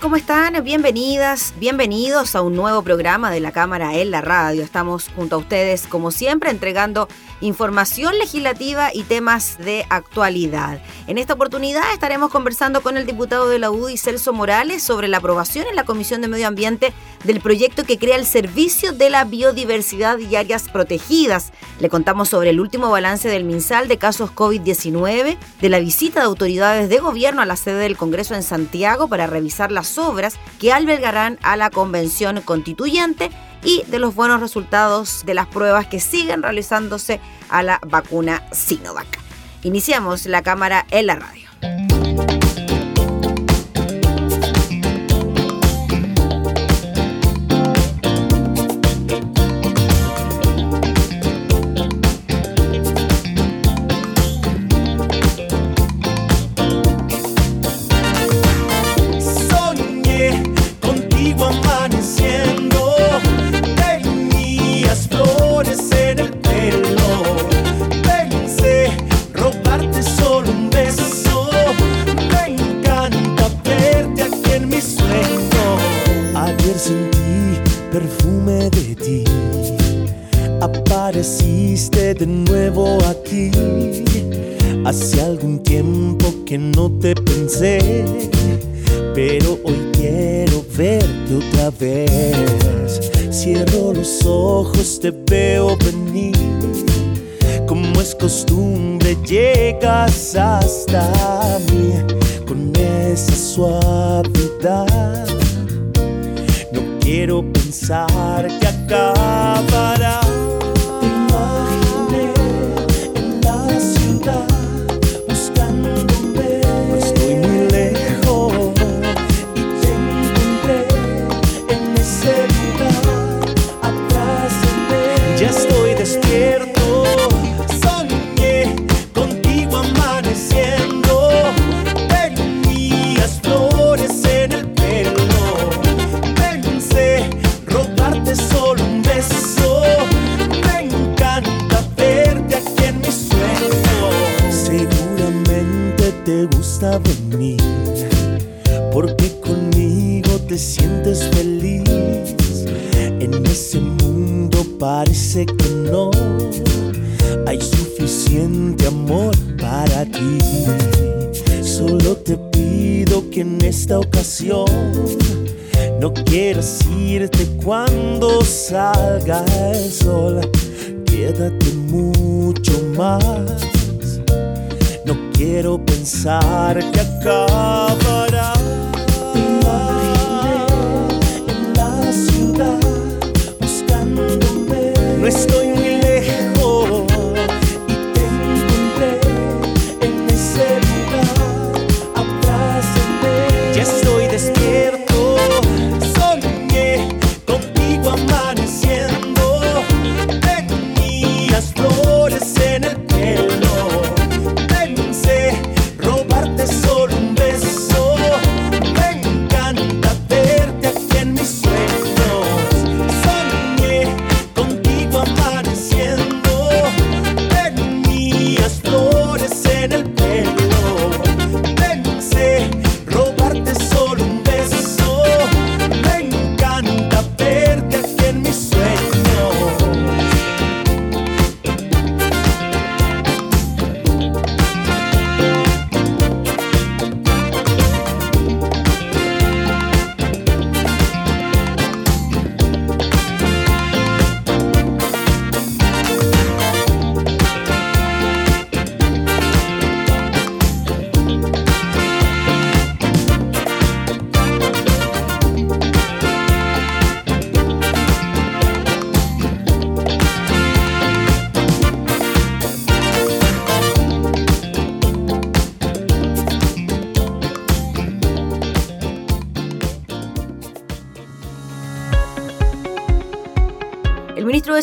¿Cómo 0.00 0.14
están? 0.14 0.62
Bienvenidas, 0.62 1.54
bienvenidos 1.58 2.36
a 2.36 2.42
un 2.42 2.54
nuevo 2.54 2.82
programa 2.82 3.32
de 3.32 3.40
la 3.40 3.50
Cámara 3.50 3.96
en 3.96 4.12
la 4.12 4.20
Radio. 4.20 4.62
Estamos 4.62 5.08
junto 5.16 5.36
a 5.36 5.38
ustedes, 5.38 5.88
como 5.88 6.12
siempre, 6.12 6.50
entregando 6.50 7.08
información 7.40 8.18
legislativa 8.18 8.90
y 8.92 9.02
temas 9.02 9.58
de 9.58 9.86
actualidad. 9.90 10.80
En 11.06 11.18
esta 11.18 11.34
oportunidad 11.34 11.92
estaremos 11.92 12.30
conversando 12.30 12.82
con 12.82 12.96
el 12.96 13.06
diputado 13.06 13.48
de 13.48 13.58
la 13.58 13.70
UDI, 13.70 13.96
Celso 13.96 14.32
Morales, 14.32 14.82
sobre 14.82 15.08
la 15.08 15.18
aprobación 15.18 15.66
en 15.68 15.76
la 15.76 15.84
Comisión 15.84 16.20
de 16.20 16.28
Medio 16.28 16.46
Ambiente 16.46 16.92
del 17.24 17.40
proyecto 17.40 17.84
que 17.84 17.98
crea 17.98 18.16
el 18.16 18.26
Servicio 18.26 18.92
de 18.92 19.10
la 19.10 19.24
Biodiversidad 19.24 20.18
y 20.18 20.36
Áreas 20.36 20.68
Protegidas. 20.68 21.52
Le 21.80 21.88
contamos 21.88 22.28
sobre 22.28 22.50
el 22.50 22.60
último 22.60 22.90
balance 22.90 23.28
del 23.28 23.44
MinSal 23.44 23.88
de 23.88 23.98
casos 23.98 24.30
COVID-19, 24.32 25.36
de 25.60 25.68
la 25.68 25.78
visita 25.78 26.20
de 26.20 26.26
autoridades 26.26 26.88
de 26.88 26.98
gobierno 26.98 27.42
a 27.42 27.46
la 27.46 27.56
sede 27.56 27.80
del 27.80 27.96
Congreso 27.96 28.34
en 28.34 28.42
Santiago 28.42 29.08
para 29.08 29.26
revisar 29.26 29.72
las 29.72 29.98
obras 29.98 30.38
que 30.58 30.72
albergarán 30.72 31.38
a 31.42 31.56
la 31.56 31.70
Convención 31.70 32.40
Constituyente 32.42 33.30
y 33.62 33.82
de 33.86 33.98
los 33.98 34.14
buenos 34.14 34.40
resultados 34.40 35.24
de 35.26 35.34
las 35.34 35.46
pruebas 35.46 35.86
que 35.86 36.00
siguen 36.00 36.42
realizándose 36.42 37.20
a 37.48 37.62
la 37.62 37.80
vacuna 37.86 38.42
Sinovac. 38.52 39.18
Iniciamos 39.62 40.26
la 40.26 40.42
cámara 40.42 40.86
en 40.90 41.06
la 41.06 41.16
radio. 41.16 41.97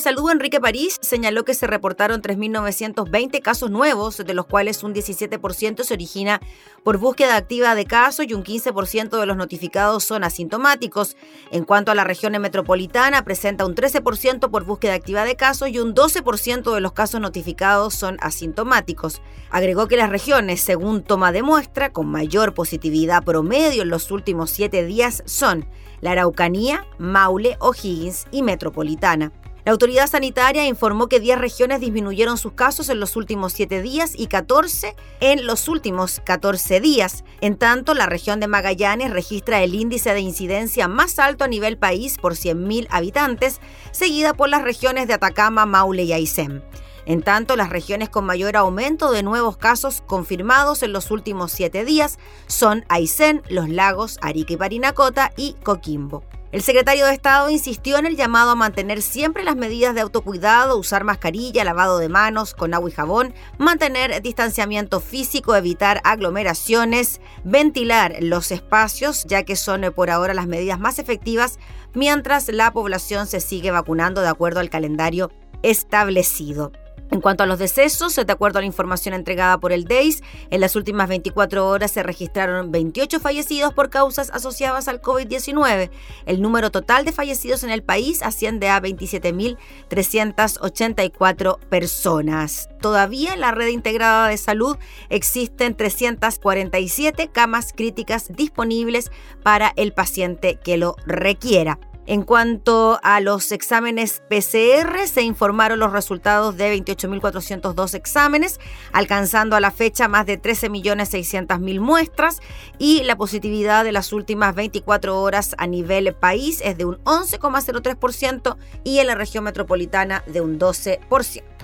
Salud, 0.06 0.30
Enrique 0.30 0.62
París, 0.62 1.00
señaló 1.02 1.46
que 1.46 1.56
se 1.56 1.66
reportaron 1.66 2.22
3.920 2.22 3.42
casos 3.42 3.72
nuevos, 3.72 4.18
de 4.18 4.34
los 4.36 4.46
cuales 4.46 4.84
un 4.84 4.94
17% 4.94 5.82
se 5.82 5.94
origina 5.96 6.42
por 6.84 7.00
búsqueda 7.00 7.36
activa 7.36 7.74
de 7.74 7.86
casos 7.86 8.28
y 8.30 8.36
un 8.36 8.44
15% 8.44 9.20
de 9.20 9.26
los 9.26 9.36
notificados 9.36 10.04
son 10.04 10.24
asintomáticos. 10.24 11.18
En 11.50 11.64
cuanto 11.64 11.92
a 11.92 11.96
la 11.96 12.04
región 12.04 12.40
metropolitana, 12.40 13.26
presenta 13.26 13.66
un 13.66 13.74
13% 13.74 14.52
por 14.52 14.64
búsqueda 14.64 14.94
activa 14.94 15.26
de 15.26 15.36
casos 15.36 15.70
y 15.70 15.80
un 15.80 15.96
12% 15.96 16.72
de 16.72 16.82
los 16.82 16.92
casos 16.92 17.20
notificados 17.20 17.96
son 17.96 18.18
asintomáticos. 18.22 19.24
Agregó 19.50 19.88
que 19.88 19.98
las 19.98 20.12
regiones, 20.12 20.62
según 20.62 21.02
toma 21.02 21.32
de 21.32 21.42
muestra, 21.42 21.92
con 21.92 22.06
mayor 22.06 22.54
positividad 22.54 23.24
promedio 23.24 23.82
en 23.82 23.90
los 23.90 24.12
últimos 24.12 24.52
siete 24.52 24.86
días 24.86 25.24
son 25.26 25.66
la 26.02 26.12
Araucanía, 26.12 26.86
Maule, 27.00 27.58
O'Higgins 27.60 28.28
y 28.30 28.44
Metropolitana. 28.44 29.32
La 29.66 29.72
autoridad 29.72 30.06
sanitaria 30.06 30.68
informó 30.68 31.08
que 31.08 31.20
10 31.20 31.40
regiones 31.40 31.80
disminuyeron 31.80 32.38
sus 32.38 32.54
casos 32.54 32.88
en 32.90 33.00
los 33.00 33.16
últimos 33.16 33.52
7 33.54 33.82
días 33.82 34.14
y 34.16 34.28
14 34.28 34.96
en 35.22 35.48
los 35.48 35.68
últimos 35.68 36.22
14 36.24 36.80
días. 36.80 37.24
En 37.42 37.58
tanto, 37.58 37.96
la 37.96 38.06
región 38.06 38.40
de 38.40 38.48
Magallanes 38.48 39.10
registra 39.10 39.64
el 39.64 39.74
índice 39.74 40.14
de 40.14 40.20
incidencia 40.20 40.88
más 40.88 41.18
alto 41.18 41.46
a 41.46 41.48
nivel 41.48 41.80
país 41.80 42.20
por 42.20 42.34
100.000 42.34 42.86
habitantes, 42.92 43.60
seguida 43.90 44.36
por 44.36 44.50
las 44.50 44.62
regiones 44.62 45.08
de 45.08 45.16
Atacama, 45.16 45.66
Maule 45.66 46.04
y 46.04 46.14
Aysén. 46.14 46.64
En 47.08 47.24
tanto, 47.24 47.56
las 47.56 47.72
regiones 47.72 48.10
con 48.10 48.24
mayor 48.24 48.58
aumento 48.58 49.12
de 49.12 49.24
nuevos 49.24 49.58
casos 49.58 50.04
confirmados 50.06 50.84
en 50.84 50.94
los 50.94 51.10
últimos 51.10 51.52
siete 51.52 51.86
días 51.86 52.20
son 52.46 52.86
Aysén, 52.88 53.42
Los 53.50 53.68
Lagos, 53.70 54.20
Arica 54.22 54.54
y 54.54 54.58
Parinacota 54.58 55.32
y 55.36 55.56
Coquimbo. 55.64 56.24
El 56.56 56.62
secretario 56.62 57.06
de 57.06 57.12
Estado 57.12 57.50
insistió 57.50 57.98
en 57.98 58.06
el 58.06 58.16
llamado 58.16 58.52
a 58.52 58.56
mantener 58.56 59.02
siempre 59.02 59.44
las 59.44 59.58
medidas 59.58 59.94
de 59.94 60.00
autocuidado, 60.00 60.78
usar 60.78 61.04
mascarilla, 61.04 61.66
lavado 61.66 61.98
de 61.98 62.08
manos 62.08 62.54
con 62.54 62.74
agua 62.74 62.90
y 62.90 62.94
jabón, 62.94 63.34
mantener 63.58 64.22
distanciamiento 64.22 65.02
físico, 65.02 65.54
evitar 65.54 66.00
aglomeraciones, 66.06 67.20
ventilar 67.44 68.16
los 68.22 68.52
espacios, 68.52 69.26
ya 69.26 69.44
que 69.44 69.58
son 69.58 69.82
por 69.94 70.10
ahora 70.10 70.34
las 70.34 70.48
medidas 70.48 70.80
más 70.80 70.98
efectivas, 70.98 71.60
mientras 71.94 72.48
la 72.48 72.72
población 72.72 73.28
se 73.28 73.42
sigue 73.42 73.72
vacunando 73.72 74.22
de 74.22 74.30
acuerdo 74.30 74.62
al 74.62 74.70
calendario 74.70 75.34
establecido. 75.62 76.72
En 77.12 77.22
cuanto 77.22 77.44
a 77.44 77.46
los 77.46 77.60
decesos, 77.60 78.16
de 78.16 78.34
acuerdo 78.34 78.58
a 78.60 78.62
la 78.62 78.66
información 78.66 79.14
entregada 79.14 79.60
por 79.60 79.72
el 79.72 79.86
DEIS, 79.86 80.24
en 80.50 80.60
las 80.60 80.76
últimas 80.76 81.08
24 81.08 81.68
horas 81.68 81.92
se 81.92 82.02
registraron 82.04 82.72
28 82.72 83.20
fallecidos 83.20 83.74
por 83.74 83.90
causas 83.90 84.32
asociadas 84.32 84.88
al 84.88 85.02
COVID-19. 85.02 85.92
El 86.26 86.42
número 86.42 86.72
total 86.72 87.06
de 87.06 87.12
fallecidos 87.12 87.64
en 87.64 87.70
el 87.70 87.84
país 87.84 88.24
asciende 88.24 88.70
a 88.70 88.82
27.384 88.82 91.60
personas. 91.70 92.70
Todavía 92.82 93.34
en 93.34 93.42
la 93.42 93.52
red 93.52 93.68
integrada 93.68 94.28
de 94.28 94.38
salud 94.38 94.78
existen 95.10 95.76
347 95.76 97.30
camas 97.32 97.72
críticas 97.74 98.36
disponibles 98.36 99.12
para 99.44 99.74
el 99.76 99.94
paciente 99.94 100.60
que 100.64 100.78
lo 100.78 100.96
requiera. 101.06 101.78
En 102.08 102.22
cuanto 102.22 103.00
a 103.02 103.20
los 103.20 103.52
exámenes 103.52 104.22
PCR, 104.30 105.08
se 105.08 105.24
informaron 105.24 105.80
los 105.80 105.92
resultados 105.92 106.56
de 106.56 106.78
28.402 106.78 107.96
exámenes, 107.96 108.60
alcanzando 108.92 109.56
a 109.56 109.60
la 109.60 109.72
fecha 109.72 110.08
más 110.08 110.28
de 110.28 110.40
13.600.000 110.40 111.80
muestras 111.80 112.42
y 112.78 113.02
la 113.04 113.16
positividad 113.16 113.84
de 113.84 113.92
las 113.92 114.14
últimas 114.14 114.54
24 114.54 115.20
horas 115.20 115.56
a 115.58 115.66
nivel 115.66 116.14
país 116.14 116.62
es 116.64 116.78
de 116.78 116.86
un 116.86 116.98
11,03% 117.06 118.56
y 118.84 119.00
en 119.00 119.08
la 119.08 119.16
región 119.16 119.44
metropolitana 119.44 120.24
de 120.28 120.42
un 120.42 120.60
12%. 120.60 121.55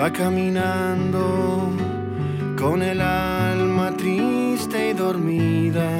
Va 0.00 0.10
caminando 0.10 1.68
con 2.58 2.82
el 2.82 3.02
alma 3.02 3.94
triste 3.94 4.90
y 4.90 4.92
dormida. 4.94 5.90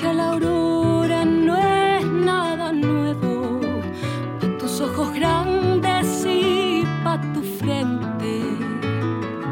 Ya 0.00 0.14
la 0.14 0.30
aurora 0.30 1.26
no 1.26 1.58
es 1.58 2.06
nada 2.06 2.72
nuevo, 2.72 3.60
pa' 4.40 4.58
tus 4.58 4.80
ojos 4.80 5.12
grandes 5.12 6.24
y 6.26 6.84
pa' 7.04 7.20
tu 7.34 7.42
frente. 7.42 8.40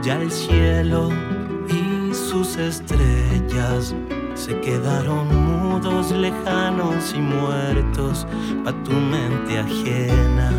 Ya 0.03 0.15
el 0.23 0.31
cielo 0.31 1.11
y 1.69 2.15
sus 2.15 2.57
estrellas 2.57 3.95
se 4.35 4.59
quedaron 4.61 5.29
mudos, 5.29 6.13
lejanos 6.13 7.13
y 7.15 7.21
muertos 7.21 8.27
pa' 8.65 8.73
tu 8.85 8.93
mente 8.93 9.59
ajena. 9.59 10.51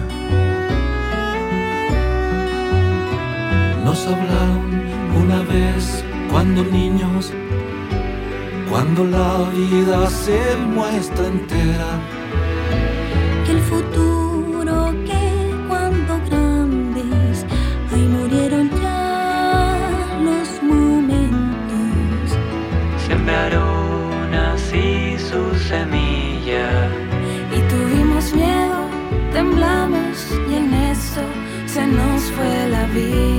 Nos 4.04 4.16
hablaron 4.16 4.82
una 5.24 5.44
vez 5.44 6.04
cuando 6.30 6.62
niños, 6.62 7.32
cuando 8.70 9.06
la 9.06 9.50
vida 9.52 10.10
se 10.10 10.58
muestra 10.58 11.26
entera. 11.28 11.88
Que 13.46 13.52
el 13.54 13.62
futuro 13.62 14.94
que 15.06 15.56
cuando 15.70 16.20
grandes, 16.30 17.46
ahí 17.94 18.02
murieron 18.02 18.70
ya 18.82 19.78
los 20.22 20.62
momentos. 20.62 22.38
Sembraron 23.08 24.34
así 24.34 25.16
su 25.18 25.58
semilla. 25.70 26.90
Y 27.56 27.62
tuvimos 27.72 28.34
miedo, 28.34 28.80
temblamos 29.32 30.28
y 30.52 30.56
en 30.56 30.74
eso 30.74 31.22
se 31.68 31.88
nos 31.88 32.22
fue 32.32 32.68
la 32.68 32.86
vida. 32.88 33.33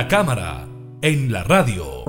La 0.00 0.08
cámara 0.08 0.66
en 1.02 1.30
la 1.30 1.44
radio. 1.44 2.04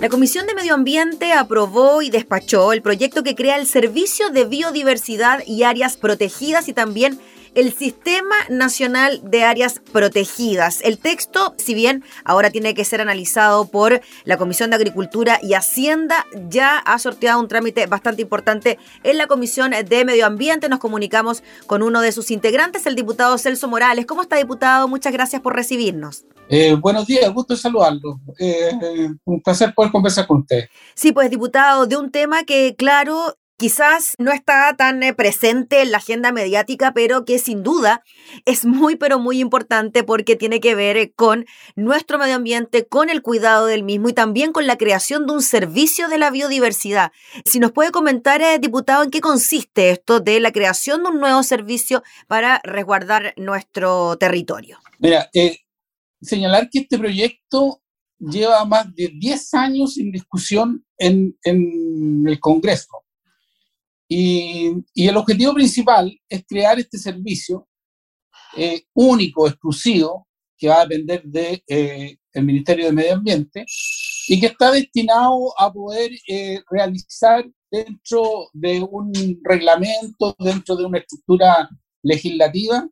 La 0.00 0.08
Comisión 0.08 0.46
de 0.46 0.54
Medio 0.54 0.74
Ambiente 0.74 1.32
aprobó 1.32 2.00
y 2.00 2.10
despachó 2.10 2.72
el 2.72 2.80
proyecto 2.80 3.24
que 3.24 3.34
crea 3.34 3.56
el 3.56 3.66
Servicio 3.66 4.30
de 4.30 4.44
Biodiversidad 4.44 5.42
y 5.44 5.64
Áreas 5.64 5.96
Protegidas 5.96 6.68
y 6.68 6.72
también 6.72 7.18
el 7.54 7.72
Sistema 7.72 8.34
Nacional 8.48 9.20
de 9.24 9.44
Áreas 9.44 9.80
Protegidas. 9.92 10.80
El 10.82 10.98
texto, 10.98 11.54
si 11.58 11.74
bien 11.74 12.04
ahora 12.24 12.50
tiene 12.50 12.74
que 12.74 12.84
ser 12.84 13.00
analizado 13.00 13.66
por 13.66 14.00
la 14.24 14.36
Comisión 14.36 14.70
de 14.70 14.76
Agricultura 14.76 15.38
y 15.42 15.54
Hacienda, 15.54 16.26
ya 16.48 16.78
ha 16.78 16.98
sorteado 16.98 17.40
un 17.40 17.48
trámite 17.48 17.86
bastante 17.86 18.22
importante 18.22 18.78
en 19.02 19.18
la 19.18 19.26
Comisión 19.26 19.70
de 19.70 20.04
Medio 20.04 20.26
Ambiente. 20.26 20.68
Nos 20.68 20.78
comunicamos 20.78 21.42
con 21.66 21.82
uno 21.82 22.00
de 22.00 22.12
sus 22.12 22.30
integrantes, 22.30 22.86
el 22.86 22.94
diputado 22.94 23.38
Celso 23.38 23.68
Morales. 23.68 24.06
¿Cómo 24.06 24.22
está, 24.22 24.36
diputado? 24.36 24.88
Muchas 24.88 25.12
gracias 25.12 25.42
por 25.42 25.54
recibirnos. 25.54 26.24
Eh, 26.48 26.74
buenos 26.74 27.06
días, 27.06 27.32
gusto 27.32 27.56
saludarlo. 27.56 28.20
Eh, 28.38 29.08
un 29.24 29.40
placer 29.40 29.72
poder 29.72 29.92
conversar 29.92 30.26
con 30.26 30.38
usted. 30.38 30.68
Sí, 30.94 31.12
pues 31.12 31.30
diputado, 31.30 31.86
de 31.86 31.96
un 31.96 32.10
tema 32.10 32.42
que, 32.42 32.74
claro, 32.76 33.36
quizás 33.60 34.14
no 34.16 34.32
está 34.32 34.74
tan 34.74 35.02
eh, 35.02 35.12
presente 35.12 35.82
en 35.82 35.90
la 35.90 35.98
agenda 35.98 36.32
mediática, 36.32 36.94
pero 36.94 37.26
que 37.26 37.38
sin 37.38 37.62
duda 37.62 38.02
es 38.46 38.64
muy, 38.64 38.96
pero 38.96 39.18
muy 39.18 39.38
importante 39.38 40.02
porque 40.02 40.34
tiene 40.34 40.60
que 40.60 40.74
ver 40.74 40.96
eh, 40.96 41.12
con 41.14 41.44
nuestro 41.76 42.18
medio 42.18 42.36
ambiente, 42.36 42.86
con 42.86 43.10
el 43.10 43.20
cuidado 43.20 43.66
del 43.66 43.82
mismo 43.82 44.08
y 44.08 44.14
también 44.14 44.52
con 44.52 44.66
la 44.66 44.78
creación 44.78 45.26
de 45.26 45.34
un 45.34 45.42
servicio 45.42 46.08
de 46.08 46.16
la 46.16 46.30
biodiversidad. 46.30 47.12
Si 47.44 47.60
nos 47.60 47.72
puede 47.72 47.90
comentar, 47.90 48.40
eh, 48.40 48.58
diputado, 48.58 49.04
en 49.04 49.10
qué 49.10 49.20
consiste 49.20 49.90
esto 49.90 50.20
de 50.20 50.40
la 50.40 50.52
creación 50.52 51.02
de 51.02 51.10
un 51.10 51.20
nuevo 51.20 51.42
servicio 51.42 52.02
para 52.28 52.62
resguardar 52.64 53.34
nuestro 53.36 54.16
territorio. 54.16 54.78
Mira, 54.98 55.28
señalar 56.22 56.70
que 56.70 56.78
este 56.78 56.98
proyecto 56.98 57.82
lleva 58.18 58.64
más 58.64 58.94
de 58.94 59.10
10 59.18 59.52
años 59.52 59.98
en 59.98 60.12
discusión 60.12 60.82
en 60.96 61.36
el 61.44 62.40
Congreso 62.40 63.04
y, 64.12 65.06
el 65.06 65.16
objetivo 65.16 65.54
principal 65.54 66.12
es 66.28 66.44
crear 66.44 66.76
este 66.80 66.98
servicio 66.98 67.68
eh, 68.56 68.82
único, 68.92 69.46
exclusivo, 69.46 70.26
que 70.58 70.66
va 70.66 70.80
a 70.80 70.86
depender 70.86 71.22
del 71.22 71.62
de, 71.62 72.18
eh, 72.34 72.42
Ministerio 72.42 72.86
de 72.86 72.92
Medio 72.92 73.14
Ambiente 73.14 73.64
y 74.26 74.40
que 74.40 74.46
está 74.46 74.72
destinado 74.72 75.54
a 75.56 75.72
poder 75.72 76.10
eh, 76.26 76.60
realizar 76.68 77.48
dentro 77.70 78.48
de 78.52 78.82
un 78.82 79.12
reglamento, 79.44 80.34
dentro 80.40 80.74
de 80.74 80.86
una 80.86 80.98
estructura 80.98 81.70
legislativa, 82.02 82.88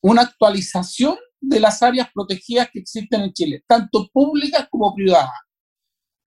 una 0.00 0.22
actualización 0.22 1.18
de 1.40 1.60
las 1.60 1.82
áreas 1.82 2.08
protegidas 2.14 2.70
que 2.72 2.80
existen 2.80 3.20
en 3.20 3.32
Chile, 3.34 3.62
tanto 3.66 4.08
públicas 4.12 4.66
como 4.70 4.94
privadas. 4.94 5.30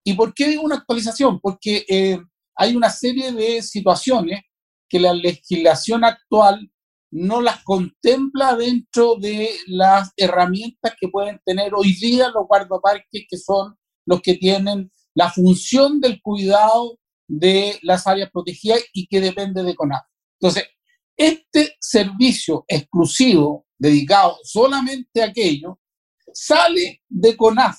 ¿Y 0.05 0.13
por 0.13 0.35
qué 0.35 0.49
digo 0.49 0.63
una 0.63 0.77
actualización? 0.77 1.41
Porque 1.41 1.87
hay 2.57 2.77
una 2.77 2.91
serie 2.91 3.33
de 3.33 3.63
situaciones 3.63 4.43
que 4.89 5.01
la 5.01 5.13
legislación 5.13 6.05
actual 6.05 6.71
no 7.11 7.41
las 7.41 7.63
contempla 7.63 8.57
dentro 8.57 9.17
de 9.17 9.51
las 9.67 10.13
herramientas 10.17 10.95
que 11.01 11.09
pueden 11.09 11.41
tener 11.45 11.73
hoy 11.75 11.95
día 11.95 12.29
los 12.31 12.47
guardaparques, 12.49 13.25
que 13.29 13.37
son 13.37 13.77
los 14.07 14.21
que 14.21 14.35
tienen 14.35 14.91
la 15.15 15.31
función 15.31 16.01
del 16.01 16.21
cuidado 16.21 16.99
de 17.29 17.79
las 17.83 18.07
áreas 18.07 18.31
protegidas 18.33 18.81
y 18.93 19.07
que 19.07 19.21
depende 19.21 19.63
de 19.63 19.75
CONAF. 19.75 20.03
Entonces, 20.41 20.65
este 21.17 21.77
servicio 21.81 22.65
exclusivo 22.67 23.67
dedicado 23.79 24.37
solamente 24.43 25.23
a 25.23 25.27
aquello 25.27 25.79
sale 26.33 27.03
de 27.09 27.37
CONAF 27.37 27.79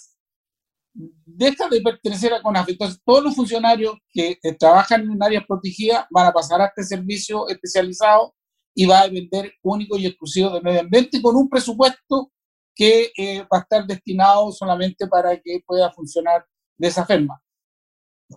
deja 0.96 1.68
de 1.70 1.82
pertenecer 1.82 2.34
a 2.34 2.42
CONAF. 2.42 2.70
Entonces, 2.70 3.00
todos 3.06 3.24
los 3.24 3.36
funcionarios 3.36 3.96
que 4.12 4.38
trabajan 4.58 5.02
en 5.12 5.22
áreas 5.22 5.44
protegidas 5.48 6.06
van 6.10 6.28
a 6.28 6.34
pasar 6.34 6.62
a 6.62 6.68
este 6.68 6.84
servicio 6.84 7.48
especializado 7.50 8.34
y 8.74 8.86
va 8.86 9.02
a 9.02 9.08
depender 9.08 9.54
único 9.62 9.98
y 9.98 10.06
exclusivo 10.06 10.50
de 10.50 10.62
medio 10.62 10.82
ambiente 10.82 11.22
con 11.22 11.36
un 11.36 11.50
presupuesto 11.50 12.32
que 12.76 13.12
eh, 13.18 13.40
va 13.42 13.60
a 13.60 13.62
estar 13.62 13.88
destinado 13.88 14.52
solamente 14.52 15.08
para 15.08 15.40
que 15.40 15.64
pueda 15.66 15.92
funcionar 15.92 16.46
de 16.78 16.88
esa 16.90 17.06
forma. 17.06 17.42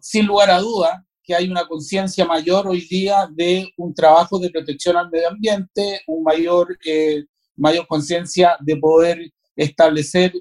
Sin 0.01 0.27
lugar 0.27 0.51
a 0.51 0.61
duda 0.61 1.05
que 1.25 1.35
hay 1.35 1.51
una 1.51 1.67
conciencia 1.67 2.25
mayor 2.25 2.69
hoy 2.69 2.87
día 2.89 3.29
de 3.31 3.71
un 3.77 3.93
trabajo 3.93 4.39
de 4.39 4.51
protección 4.51 4.97
al 4.97 5.11
medio 5.11 5.29
ambiente, 5.29 6.03
un 6.07 6.23
mayor, 6.23 6.79
eh, 6.87 7.25
mayor 7.57 7.87
conciencia 7.87 8.57
de 8.61 8.77
poder 8.77 9.19
establecer 9.57 10.33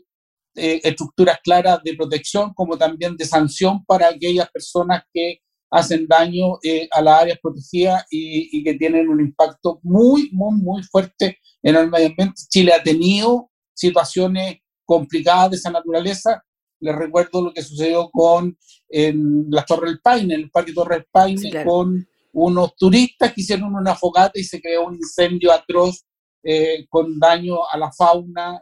eh, 0.58 0.82
estructuras 0.84 1.40
claras 1.44 1.82
de 1.84 1.96
protección 1.96 2.54
como 2.54 2.78
también 2.78 3.16
de 3.16 3.26
sanción 3.26 3.86
para 3.86 4.10
aquellas 4.10 4.50
personas 4.50 5.04
que 5.14 5.40
hacen 5.70 6.08
daño 6.08 6.58
eh, 6.64 6.88
a 6.92 7.02
las 7.02 7.22
áreas 7.22 7.40
protegidas 7.42 8.06
y, 8.10 8.64
que 8.64 8.74
tienen 8.74 9.08
un 9.10 9.20
impacto 9.20 9.80
muy, 9.84 10.30
muy, 10.32 10.58
muy 10.58 10.84
fuerte 10.84 11.38
en 11.62 11.76
el 11.76 11.90
medio 11.90 12.08
ambiente. 12.08 12.42
Chile 12.50 12.74
ha 12.74 12.82
tenido 12.82 13.52
situaciones 13.74 14.58
complicadas 14.86 15.52
de 15.52 15.58
esa 15.58 15.70
naturaleza. 15.70 16.44
Les 16.80 16.96
recuerdo 16.96 17.44
lo 17.44 17.54
que 17.54 17.62
sucedió 17.62 18.10
con 18.10 18.58
en 18.90 19.46
la 19.50 19.64
Torre 19.64 19.90
del 19.90 20.00
Paine, 20.00 20.34
en 20.34 20.42
el 20.42 20.52
Parque 20.52 20.74
Torre 20.74 20.96
del 20.96 21.08
Paine, 21.12 21.64
con 21.66 22.08
unos 22.34 22.76
turistas 22.76 23.34
que 23.34 23.42
hicieron 23.42 23.76
una 23.76 23.96
fogata 23.96 24.40
y 24.40 24.44
se 24.44 24.62
creó 24.62 24.88
un 24.88 24.96
incendio 24.96 25.52
atroz 25.52 26.06
eh, 26.44 26.86
con 26.90 27.20
daño 27.20 27.58
a 27.70 27.78
la 27.78 27.92
fauna, 27.92 28.62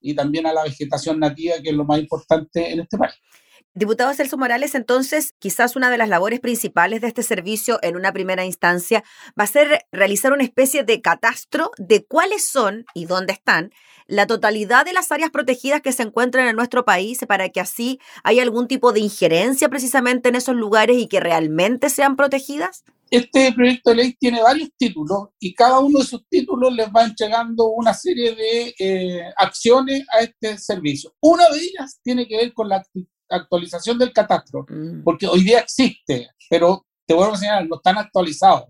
y 0.00 0.14
también 0.14 0.46
a 0.46 0.52
la 0.52 0.64
vegetación 0.64 1.18
nativa, 1.20 1.56
que 1.62 1.70
es 1.70 1.76
lo 1.76 1.84
más 1.84 1.98
importante 1.98 2.72
en 2.72 2.80
este 2.80 2.98
país. 2.98 3.14
Diputado 3.72 4.12
Celso 4.14 4.36
Morales, 4.36 4.74
entonces 4.74 5.34
quizás 5.38 5.76
una 5.76 5.90
de 5.90 5.98
las 5.98 6.08
labores 6.08 6.40
principales 6.40 7.00
de 7.00 7.06
este 7.06 7.22
servicio 7.22 7.78
en 7.82 7.94
una 7.94 8.12
primera 8.12 8.44
instancia 8.44 9.04
va 9.38 9.44
a 9.44 9.46
ser 9.46 9.86
realizar 9.92 10.32
una 10.32 10.42
especie 10.42 10.82
de 10.82 11.00
catastro 11.00 11.70
de 11.78 12.04
cuáles 12.04 12.48
son 12.48 12.84
y 12.94 13.04
dónde 13.04 13.32
están 13.32 13.70
la 14.10 14.26
totalidad 14.26 14.84
de 14.84 14.92
las 14.92 15.12
áreas 15.12 15.30
protegidas 15.30 15.82
que 15.82 15.92
se 15.92 16.02
encuentran 16.02 16.48
en 16.48 16.56
nuestro 16.56 16.84
país 16.84 17.24
para 17.28 17.48
que 17.50 17.60
así 17.60 18.00
haya 18.24 18.42
algún 18.42 18.66
tipo 18.66 18.92
de 18.92 18.98
injerencia 18.98 19.68
precisamente 19.68 20.28
en 20.28 20.34
esos 20.34 20.56
lugares 20.56 20.98
y 20.98 21.06
que 21.06 21.20
realmente 21.20 21.90
sean 21.90 22.16
protegidas? 22.16 22.82
Este 23.08 23.52
proyecto 23.52 23.90
de 23.90 23.96
ley 23.96 24.16
tiene 24.18 24.42
varios 24.42 24.70
títulos 24.76 25.28
y 25.38 25.54
cada 25.54 25.78
uno 25.78 26.00
de 26.00 26.04
esos 26.04 26.22
títulos 26.28 26.74
les 26.74 26.88
va 26.88 27.04
entregando 27.04 27.68
una 27.68 27.94
serie 27.94 28.34
de 28.34 28.74
eh, 28.78 29.22
acciones 29.36 30.04
a 30.12 30.20
este 30.20 30.58
servicio. 30.58 31.14
Una 31.20 31.48
de 31.48 31.60
ellas 31.60 32.00
tiene 32.02 32.26
que 32.26 32.36
ver 32.36 32.52
con 32.52 32.68
la 32.68 32.82
actualización 33.30 33.98
del 33.98 34.12
catastro, 34.12 34.66
mm. 34.68 35.02
porque 35.04 35.26
hoy 35.26 35.42
día 35.42 35.60
existe, 35.60 36.28
pero 36.48 36.86
te 37.06 37.14
vuelvo 37.14 37.34
a 37.34 37.38
señalar, 37.38 37.66
no 37.68 37.76
están 37.76 37.98
actualizados. 37.98 38.68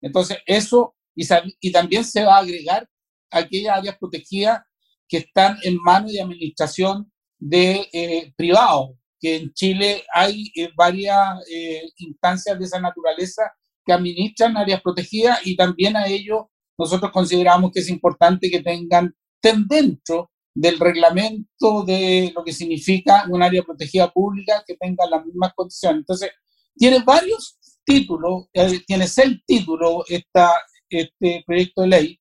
Entonces, 0.00 0.38
eso, 0.46 0.94
y, 1.14 1.26
y 1.60 1.72
también 1.72 2.04
se 2.04 2.24
va 2.24 2.36
a 2.36 2.40
agregar 2.40 2.88
aquellas 3.30 3.78
áreas 3.78 3.96
protegidas 3.98 4.62
que 5.08 5.18
están 5.18 5.58
en 5.62 5.76
manos 5.76 6.12
de 6.12 6.22
administración 6.22 7.12
de 7.38 7.88
eh, 7.92 8.32
privados, 8.36 8.90
que 9.20 9.36
en 9.36 9.52
Chile 9.52 10.04
hay 10.14 10.50
eh, 10.56 10.70
varias 10.76 11.18
eh, 11.50 11.82
instancias 11.98 12.58
de 12.58 12.64
esa 12.64 12.80
naturaleza 12.80 13.52
que 13.84 13.92
administran 13.92 14.56
áreas 14.56 14.80
protegidas 14.80 15.40
y 15.44 15.56
también 15.56 15.96
a 15.96 16.06
ellos 16.06 16.44
nosotros 16.78 17.12
consideramos 17.12 17.72
que 17.72 17.80
es 17.80 17.88
importante 17.88 18.50
que 18.50 18.60
tengan, 18.60 19.14
dentro 19.42 20.30
del 20.54 20.78
reglamento 20.78 21.82
de 21.84 22.32
lo 22.34 22.44
que 22.44 22.52
significa 22.52 23.24
un 23.28 23.42
área 23.42 23.62
protegida 23.62 24.10
pública 24.12 24.62
que 24.66 24.76
tenga 24.76 25.06
las 25.08 25.24
mismas 25.24 25.52
condiciones. 25.54 26.00
Entonces, 26.00 26.30
tiene 26.76 27.02
varios 27.04 27.58
títulos, 27.84 28.46
tiene 28.86 29.06
seis 29.06 29.38
títulos 29.46 30.04
esta, 30.08 30.52
este 30.88 31.42
proyecto 31.46 31.82
de 31.82 31.88
ley, 31.88 32.20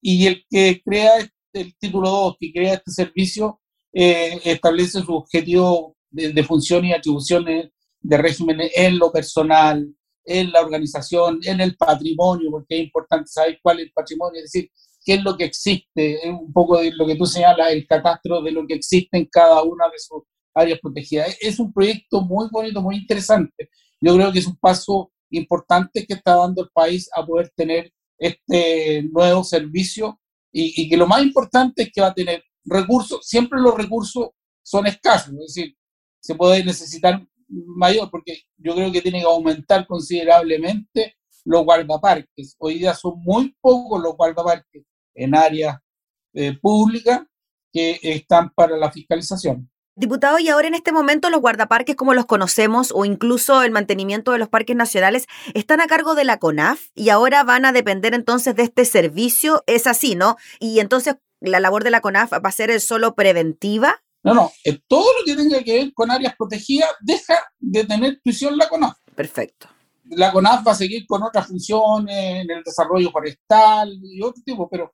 y 0.00 0.26
el 0.26 0.44
que 0.50 0.82
crea 0.84 1.12
el 1.52 1.76
título 1.78 2.10
2, 2.10 2.36
que 2.38 2.52
crea 2.52 2.74
este 2.74 2.90
servicio, 2.90 3.60
eh, 3.92 4.40
establece 4.44 5.00
su 5.00 5.14
objetivo 5.14 5.96
de, 6.10 6.44
función 6.44 6.84
y 6.84 6.92
atribuciones 6.92 7.70
de 8.00 8.16
régimen 8.16 8.58
en 8.74 8.98
lo 8.98 9.10
personal, 9.12 9.88
en 10.24 10.52
la 10.52 10.60
organización, 10.60 11.40
en 11.44 11.60
el 11.60 11.76
patrimonio, 11.76 12.50
porque 12.50 12.76
es 12.76 12.84
importante 12.84 13.28
saber 13.28 13.58
cuál 13.62 13.78
es 13.80 13.86
el 13.86 13.92
patrimonio, 13.92 14.42
es 14.42 14.52
decir, 14.52 14.70
qué 15.04 15.14
es 15.14 15.22
lo 15.22 15.36
que 15.36 15.44
existe, 15.44 16.26
es 16.26 16.30
un 16.30 16.52
poco 16.52 16.78
de 16.78 16.90
lo 16.92 17.06
que 17.06 17.16
tú 17.16 17.26
señalas, 17.26 17.70
el 17.70 17.86
catastro 17.86 18.42
de 18.42 18.50
lo 18.50 18.66
que 18.66 18.74
existe 18.74 19.18
en 19.18 19.26
cada 19.26 19.62
una 19.62 19.88
de 19.90 19.98
sus 19.98 20.22
áreas 20.54 20.78
protegidas. 20.80 21.36
Es 21.40 21.58
un 21.58 21.72
proyecto 21.72 22.22
muy 22.22 22.48
bonito, 22.50 22.80
muy 22.80 22.96
interesante. 22.96 23.68
Yo 24.00 24.14
creo 24.16 24.32
que 24.32 24.38
es 24.38 24.46
un 24.46 24.56
paso 24.56 25.12
importante 25.30 26.06
que 26.06 26.14
está 26.14 26.36
dando 26.36 26.62
el 26.62 26.70
país 26.72 27.08
a 27.14 27.24
poder 27.24 27.52
tener 27.54 27.92
este 28.18 29.02
nuevo 29.12 29.44
servicio 29.44 30.20
y, 30.52 30.88
que 30.88 30.96
lo 30.96 31.06
más 31.06 31.22
importante 31.22 31.82
es 31.82 31.90
que 31.92 32.00
va 32.00 32.08
a 32.08 32.14
tener 32.14 32.44
recursos, 32.64 33.26
siempre 33.26 33.60
los 33.60 33.76
recursos 33.76 34.28
son 34.62 34.86
escasos, 34.86 35.34
es 35.34 35.54
decir, 35.54 35.76
se 36.20 36.36
puede 36.36 36.64
necesitar 36.64 37.26
mayor 37.48 38.08
porque 38.08 38.42
yo 38.56 38.74
creo 38.74 38.92
que 38.92 39.02
tiene 39.02 39.18
que 39.18 39.26
aumentar 39.26 39.84
considerablemente 39.86 41.16
los 41.44 41.64
guardaparques. 41.64 42.54
Hoy 42.58 42.78
día 42.78 42.94
son 42.94 43.20
muy 43.20 43.54
pocos 43.60 44.00
los 44.00 44.16
guardaparques 44.16 44.84
en 45.14 45.34
áreas 45.34 45.78
eh, 46.32 46.58
públicas 46.60 47.22
que 47.72 47.98
están 48.02 48.50
para 48.54 48.76
la 48.76 48.90
fiscalización. 48.90 49.70
Diputado, 49.96 50.40
y 50.40 50.48
ahora 50.48 50.66
en 50.66 50.74
este 50.74 50.90
momento 50.90 51.30
los 51.30 51.40
guardaparques 51.40 51.94
como 51.94 52.14
los 52.14 52.26
conocemos 52.26 52.90
o 52.92 53.04
incluso 53.04 53.62
el 53.62 53.70
mantenimiento 53.70 54.32
de 54.32 54.38
los 54.38 54.48
parques 54.48 54.74
nacionales 54.74 55.26
están 55.54 55.80
a 55.80 55.86
cargo 55.86 56.16
de 56.16 56.24
la 56.24 56.40
CONAF 56.40 56.88
y 56.96 57.10
ahora 57.10 57.44
van 57.44 57.64
a 57.64 57.70
depender 57.70 58.12
entonces 58.12 58.56
de 58.56 58.64
este 58.64 58.84
servicio. 58.86 59.62
Es 59.68 59.86
así, 59.86 60.16
¿no? 60.16 60.36
Y 60.58 60.80
entonces 60.80 61.14
la 61.40 61.60
labor 61.60 61.84
de 61.84 61.92
la 61.92 62.00
CONAF 62.00 62.32
va 62.32 62.48
a 62.48 62.52
ser 62.52 62.80
solo 62.80 63.14
preventiva. 63.14 64.02
No, 64.24 64.34
no, 64.34 64.50
eh, 64.64 64.80
todo 64.88 65.06
lo 65.18 65.24
que 65.24 65.36
tenga 65.36 65.62
que 65.62 65.74
ver 65.74 65.94
con 65.94 66.10
áreas 66.10 66.34
protegidas 66.36 66.90
deja 67.00 67.34
de 67.60 67.84
tener 67.84 68.18
prisión 68.20 68.56
la 68.56 68.68
CONAF. 68.68 68.98
Perfecto. 69.14 69.68
La 70.06 70.32
CONAF 70.32 70.66
va 70.66 70.72
a 70.72 70.76
seguir 70.76 71.06
con 71.06 71.22
otras 71.22 71.46
funciones 71.46 72.42
en 72.42 72.50
el 72.50 72.64
desarrollo 72.64 73.12
forestal 73.12 73.96
y 74.02 74.20
otro 74.22 74.42
tipo, 74.44 74.68
pero 74.68 74.92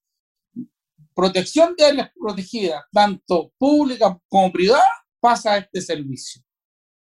protección 1.15 1.75
de 1.77 1.85
áreas 1.85 2.11
protegidas, 2.19 2.83
tanto 2.93 3.53
públicas 3.59 4.17
como 4.29 4.53
privadas, 4.53 4.87
pasa 5.21 5.53
a 5.53 5.59
este 5.59 5.81
servicio. 5.81 6.43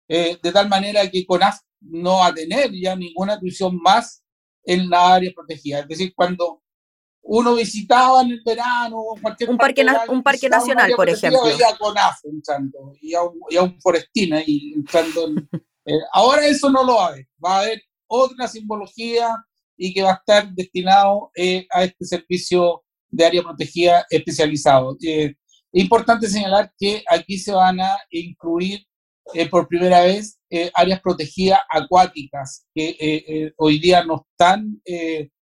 Eh, 0.07 0.37
de 0.41 0.51
tal 0.51 0.69
manera 0.69 1.09
que 1.09 1.25
CONAF 1.25 1.59
no 1.81 2.17
va 2.17 2.27
a 2.27 2.33
tener 2.33 2.71
ya 2.73 2.95
ninguna 2.95 3.33
atribución 3.33 3.77
más 3.81 4.23
en 4.63 4.89
la 4.89 5.15
área 5.15 5.31
protegida. 5.35 5.79
Es 5.79 5.87
decir, 5.87 6.13
cuando 6.15 6.61
uno 7.21 7.55
visitaba 7.55 8.21
en 8.21 8.31
el 8.31 8.41
verano 8.45 9.03
cualquier 9.21 9.49
un 9.49 9.57
parque, 9.57 9.85
un 10.07 10.23
parque 10.23 10.47
nacional, 10.47 10.91
por 10.95 11.09
ejemplo. 11.09 11.43
Veía 11.43 11.69
a 11.69 11.77
CONAF 11.77 12.23
entrando 12.23 12.93
y 13.01 13.13
a 13.13 13.23
un, 13.23 13.39
y 13.49 13.57
a 13.57 13.63
un 13.63 13.79
forestina 13.81 14.41
y 14.45 14.73
entrando. 14.73 15.27
Eh, 15.89 15.93
ahora 16.11 16.45
eso 16.45 16.69
no 16.69 16.83
lo 16.83 16.95
va 16.95 17.05
a 17.05 17.07
haber. 17.11 17.27
Va 17.41 17.55
a 17.55 17.59
haber 17.61 17.81
otra 18.07 18.45
simbología 18.49 19.33
y 19.77 19.93
que 19.93 20.01
va 20.01 20.11
a 20.11 20.15
estar 20.15 20.51
destinado 20.53 21.31
eh, 21.33 21.65
a 21.71 21.85
este 21.85 22.03
servicio 22.03 22.83
de 23.09 23.25
área 23.25 23.43
protegida 23.43 24.05
especializado. 24.09 24.97
Eh, 25.05 25.35
importante 25.73 26.27
señalar 26.27 26.71
que 26.77 27.03
aquí 27.09 27.37
se 27.37 27.51
van 27.51 27.79
a 27.79 27.97
incluir 28.09 28.85
eh, 29.33 29.47
por 29.49 29.67
primera 29.67 30.01
vez 30.01 30.39
eh, 30.49 30.71
áreas 30.73 31.01
protegidas 31.01 31.59
acuáticas 31.69 32.65
que 32.73 33.51
hoy 33.57 33.79
día 33.79 34.03
no 34.03 34.25
están, 34.31 34.81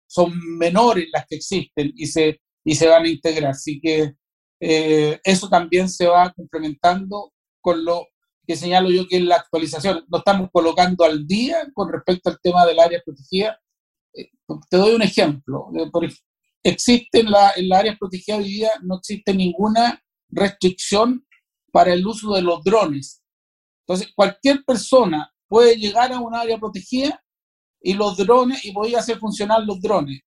son 0.06 0.32
menores 0.58 1.08
las 1.12 1.26
que 1.26 1.36
existen 1.36 1.92
y 1.96 2.06
se, 2.06 2.40
y 2.64 2.74
se 2.74 2.86
van 2.86 3.04
a 3.04 3.08
integrar. 3.08 3.50
Así 3.50 3.80
que 3.80 4.12
eso 4.60 5.48
también 5.48 5.88
se 5.88 6.06
va 6.06 6.32
complementando 6.32 7.32
con 7.60 7.84
lo 7.84 8.06
que 8.46 8.56
señalo 8.56 8.90
yo 8.90 9.08
que 9.08 9.16
es 9.16 9.22
la 9.22 9.36
actualización. 9.36 10.04
Nos 10.08 10.20
estamos 10.20 10.50
colocando 10.52 11.04
al 11.04 11.26
día 11.26 11.68
con 11.74 11.92
respecto 11.92 12.30
al 12.30 12.38
tema 12.40 12.64
del 12.64 12.78
área 12.78 13.02
protegida. 13.04 13.58
Te 14.12 14.76
doy 14.76 14.94
un 14.94 15.02
ejemplo. 15.02 15.66
Existe 16.62 17.20
en 17.20 17.30
la, 17.30 17.52
en 17.56 17.72
área 17.72 17.96
protegida 17.98 18.36
hoy 18.36 18.44
día, 18.44 18.70
no 18.82 18.96
existe 18.96 19.34
ninguna 19.34 20.02
restricción 20.28 21.26
para 21.72 21.92
el 21.92 22.06
uso 22.06 22.34
de 22.34 22.42
los 22.42 22.62
drones. 22.62 23.22
Entonces, 23.86 24.12
cualquier 24.14 24.64
persona 24.64 25.32
puede 25.48 25.76
llegar 25.76 26.12
a 26.12 26.20
un 26.20 26.34
área 26.34 26.58
protegida 26.58 27.22
y 27.80 27.94
los 27.94 28.16
drones, 28.16 28.64
y 28.64 28.72
podía 28.72 29.00
hacer 29.00 29.18
funcionar 29.18 29.64
los 29.64 29.80
drones. 29.80 30.20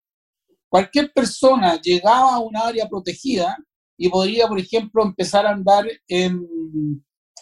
Cualquier 0.68 1.14
persona 1.14 1.80
llegaba 1.82 2.36
a 2.36 2.40
un 2.40 2.56
área 2.58 2.88
protegida 2.90 3.58
y 3.98 4.10
podría, 4.10 4.48
por 4.48 4.60
ejemplo, 4.60 5.04
empezar 5.04 5.46
a 5.46 5.52
andar 5.52 5.88
en 6.08 6.46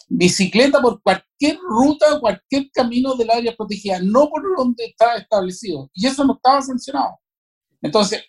bicicleta 0.08 0.80
por 0.80 1.02
cualquier 1.02 1.58
ruta, 1.58 2.20
cualquier 2.20 2.70
camino 2.70 3.14
del 3.16 3.30
área 3.30 3.56
protegida, 3.56 3.98
no 4.00 4.28
por 4.28 4.42
donde 4.56 4.84
estaba 4.84 5.16
establecido. 5.16 5.90
Y 5.94 6.06
eso 6.06 6.24
no 6.24 6.34
estaba 6.34 6.62
sancionado. 6.62 7.18
Entonces, 7.82 8.22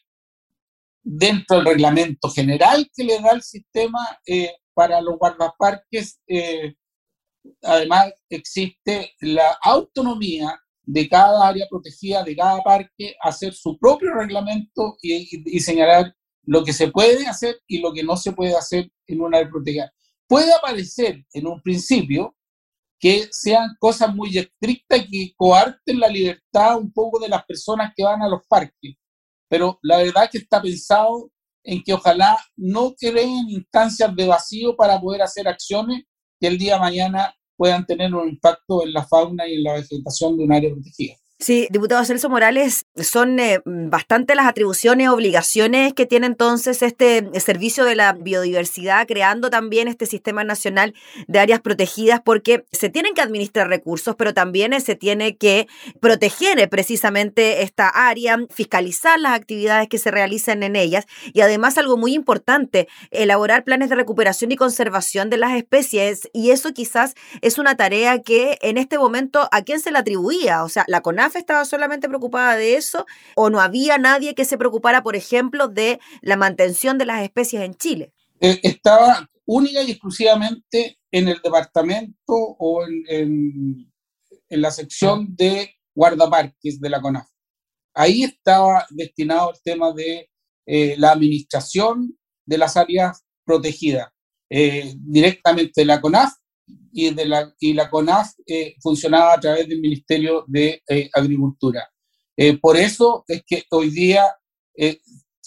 dentro 1.06 1.58
del 1.58 1.68
reglamento 1.68 2.30
general 2.30 2.90
que 2.94 3.04
le 3.04 3.20
da 3.20 3.32
el 3.32 3.44
sistema 3.44 4.00
eh, 4.26 4.52
para 4.74 5.00
los 5.02 5.18
guardaparques, 5.20 6.20
eh, 6.28 6.74
además 7.62 8.12
existe 8.28 9.14
la 9.22 9.58
autonomía 9.62 10.60
de 10.84 11.08
cada 11.08 11.48
área 11.48 11.68
protegida, 11.70 12.24
de 12.24 12.36
cada 12.36 12.62
parque, 12.62 13.16
hacer 13.22 13.54
su 13.54 13.78
propio 13.78 14.14
reglamento 14.14 14.98
y, 15.02 15.60
señalar 15.60 16.14
lo 16.44 16.64
que 16.64 16.74
se 16.74 16.90
puede 16.90 17.26
hacer 17.28 17.60
y 17.68 17.80
lo 17.80 17.94
que 17.94 18.04
no 18.04 18.18
se 18.18 18.34
puede 18.34 18.56
hacer 18.56 18.90
en 19.08 19.22
una 19.22 19.38
área 19.38 19.50
protegida. 19.50 19.94
Puede 20.28 20.54
aparecer 20.54 21.24
en 21.34 21.48
un 21.48 21.62
principio 21.62 22.36
que 23.00 23.28
sean 23.32 23.76
cosas 23.80 24.14
muy 24.14 24.36
estrictas 24.38 25.06
que 25.10 25.34
coarten 25.36 26.00
la 26.00 26.08
libertad 26.08 26.78
un 26.78 26.92
poco 26.92 27.20
de 27.20 27.30
las 27.30 27.46
personas 27.46 27.94
que 27.96 28.04
van 28.04 28.22
a 28.24 28.28
los 28.30 28.42
parques 28.48 28.96
pero 29.48 29.80
la 29.82 29.98
verdad 29.98 30.30
que 30.32 30.40
está 30.40 30.62
pensado 30.62 31.32
en 31.64 31.82
que 31.84 31.94
ojalá 31.94 32.38
no 32.56 32.94
creen 32.96 33.50
instancias 33.50 34.16
de 34.16 34.28
vacío 34.28 34.76
para 34.76 35.00
poder 35.00 35.22
hacer 35.22 35.48
acciones 35.48 36.04
que 36.40 36.48
el 36.48 36.58
día 36.58 36.76
de 36.76 36.82
mañana 36.82 37.36
puedan 37.58 37.86
tener 37.86 38.14
un 38.14 38.30
impacto 38.30 38.84
en 38.84 38.94
la 38.94 39.06
fauna 39.06 39.48
y 39.48 39.56
en 39.56 39.64
la 39.64 39.74
vegetación 39.74 40.38
de 40.38 40.44
un 40.44 40.54
área 40.54 40.72
protegida. 40.72 41.16
Sí, 41.38 41.68
diputado 41.70 42.06
Celso 42.06 42.30
Morales, 42.30 42.86
son 42.96 43.38
eh, 43.42 43.60
bastante 43.66 44.36
las 44.36 44.48
atribuciones, 44.48 45.10
obligaciones 45.10 45.94
que 45.94 46.06
tiene 46.06 46.28
entonces 46.28 46.82
este 46.82 47.30
servicio 47.42 47.84
de 47.84 47.96
la 47.96 48.14
biodiversidad, 48.14 49.06
creando 49.06 49.50
también 49.50 49.90
este 49.90 50.06
sistema 50.06 50.46
nacional 50.46 50.94
de 51.28 51.40
áreas 51.40 51.60
protegidas, 51.60 52.22
porque 52.24 52.64
se 52.72 52.90
tienen 52.90 53.14
que 53.14 53.22
administrar 53.22 53.68
recursos, 53.68 54.16
pero 54.16 54.34
también 54.34 54.72
eh, 54.72 54.80
se 54.80 54.96
tiene 54.96 55.36
que 55.36 55.68
proteger 56.00 56.58
eh, 56.58 56.70
precisamente 56.70 57.64
esta 57.64 57.90
área, 57.90 58.40
fiscalizar 58.50 59.20
las 59.20 59.34
actividades 59.34 59.90
que 59.90 59.98
se 59.98 60.12
realizan 60.12 60.64
en 60.64 60.78
ellas 60.78 61.06
y 61.34 61.42
además 61.42 61.78
algo 61.78 61.98
muy 61.98 62.14
importante, 62.14 62.88
elaborar 63.12 63.66
planes 63.66 63.90
de 63.90 63.96
recuperación 63.96 64.54
y 64.54 64.56
conservación 64.56 65.30
de 65.30 65.38
las 65.38 65.52
especies. 65.52 66.30
Y 66.32 66.52
eso 66.52 66.74
quizás 66.74 67.14
es 67.42 67.58
una 67.58 67.76
tarea 67.76 68.22
que 68.22 68.58
en 68.62 68.78
este 68.78 68.98
momento, 68.98 69.50
¿a 69.52 69.64
quién 69.64 69.82
se 69.82 69.92
le 69.92 69.98
atribuía? 69.98 70.64
O 70.64 70.70
sea, 70.70 70.86
la 70.88 71.02
Estaba 71.40 71.66
solamente 71.66 72.08
preocupada 72.08 72.56
de 72.56 72.76
eso 72.76 73.06
o 73.36 73.50
no 73.50 73.60
había 73.60 73.98
nadie 73.98 74.36
que 74.36 74.46
se 74.46 74.58
preocupara, 74.58 75.04
por 75.04 75.16
ejemplo, 75.16 75.68
de 75.68 76.00
la 76.22 76.38
mantención 76.38 76.98
de 76.98 77.06
las 77.06 77.24
especies 77.24 77.64
en 77.64 77.76
Chile? 77.76 78.14
Eh, 78.40 78.60
estaba 78.64 79.30
única 79.46 79.82
y 79.84 79.92
exclusivamente 79.92 81.00
en 81.12 81.28
el 81.28 81.40
departamento 81.42 82.34
o 82.34 82.86
en, 82.86 83.92
en, 84.50 84.62
la 84.62 84.72
sección 84.72 85.36
de 85.36 85.76
guardaparques 85.94 86.80
de 86.80 86.90
la 86.90 87.02
CONAF. 87.02 87.28
Ahí 87.94 88.24
estaba 88.24 88.86
destinado 88.90 89.52
el 89.52 89.62
tema 89.64 89.94
de 89.94 90.30
eh, 90.66 90.96
la 90.98 91.12
administración 91.12 92.18
de 92.46 92.58
las 92.58 92.76
áreas 92.76 93.24
protegidas, 93.46 94.10
eh, 94.50 94.94
directamente 94.98 95.82
de 95.82 95.86
la 95.86 96.02
CONAF 96.02 96.34
y, 96.92 97.14
de 97.14 97.26
la, 97.26 97.54
y 97.60 97.74
la 97.74 97.90
CONAF 97.90 98.32
eh, 98.48 98.76
funcionaba 98.82 99.34
a 99.34 99.40
través 99.40 99.68
del 99.68 99.82
Ministerio 99.82 100.46
de 100.48 100.82
eh, 100.88 101.10
Agricultura. 101.14 101.88
Eh, 102.38 102.58
por 102.58 102.78
eso 102.78 103.24
es 103.28 103.44
que 103.46 103.64
hoy 103.72 103.90
día, 103.90 104.26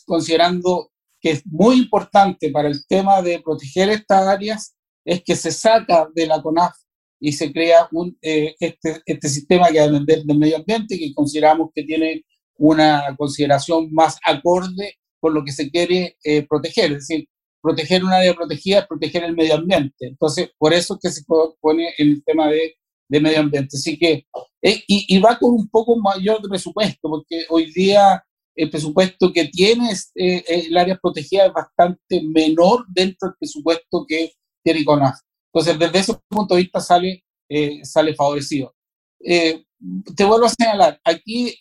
considerando 0.07 0.90
que 1.20 1.33
es 1.33 1.46
muy 1.46 1.76
importante 1.76 2.50
para 2.50 2.68
el 2.68 2.87
tema 2.87 3.20
de 3.20 3.40
proteger 3.40 3.90
estas 3.90 4.26
áreas, 4.26 4.74
es 5.04 5.22
que 5.22 5.37
se 5.37 5.50
saca 5.50 6.09
de 6.14 6.26
la 6.26 6.40
CONAF 6.40 6.74
y 7.20 7.33
se 7.33 7.52
crea 7.52 7.88
un, 7.92 8.16
este, 8.22 9.02
este 9.04 9.28
sistema 9.28 9.68
que 9.68 9.81
depender 9.81 10.22
del 10.24 10.38
medio 10.38 10.57
ambiente, 10.57 10.98
que 10.98 11.12
consideramos 11.14 11.70
que 11.74 11.83
tiene 11.83 12.24
una 12.57 13.14
consideración 13.16 13.92
más 13.92 14.18
acorde 14.24 14.94
con 15.20 15.35
lo 15.35 15.44
que 15.44 15.52
se 15.52 15.70
quiere 15.70 16.16
proteger. 16.48 16.92
Es 16.92 17.09
decir, 17.09 17.28
proteger 17.61 18.05
un 18.05 18.12
área 18.12 18.35
protegida 18.35 18.81
es 18.81 18.87
proteger 18.87 19.25
el 19.25 19.35
medio 19.35 19.55
ambiente. 19.55 20.07
Entonces, 20.07 20.51
por 20.59 20.73
eso 20.73 20.94
es 20.94 21.01
que 21.01 21.11
se 21.11 21.25
pone 21.61 21.92
el 21.99 22.23
tema 22.25 22.49
de, 22.49 22.77
de 23.09 23.21
medio 23.21 23.40
ambiente. 23.40 23.77
Así 23.77 23.99
que, 23.99 24.27
eh, 24.62 24.83
y, 24.87 25.07
y, 25.09 25.18
va 25.21 25.38
con 25.38 25.53
un 25.53 25.68
poco 25.68 25.97
mayor 25.97 26.42
de 26.42 26.49
presupuesto, 26.49 27.09
porque 27.09 27.44
hoy 27.49 27.73
día 27.73 28.23
el 28.55 28.71
presupuesto 28.71 29.33
que 29.33 29.47
tiene 29.47 29.92
eh, 30.16 30.44
el 30.49 30.77
área 30.77 30.99
protegida 31.01 31.47
es 31.47 31.53
bastante 31.53 32.23
menor 32.23 32.85
dentro 32.88 33.29
del 33.29 33.37
presupuesto 33.38 34.05
que 34.07 34.33
tiene 34.64 34.85
CONAF. 34.85 35.18
Entonces, 35.53 35.79
desde 35.79 35.99
ese 35.99 36.14
punto 36.29 36.55
de 36.55 36.62
vista 36.62 36.81
sale, 36.81 37.25
eh, 37.49 37.85
sale 37.85 38.14
favorecido. 38.14 38.75
te 39.18 40.25
vuelvo 40.25 40.47
a 40.47 40.51
señalar, 40.51 41.01
aquí 41.05 41.57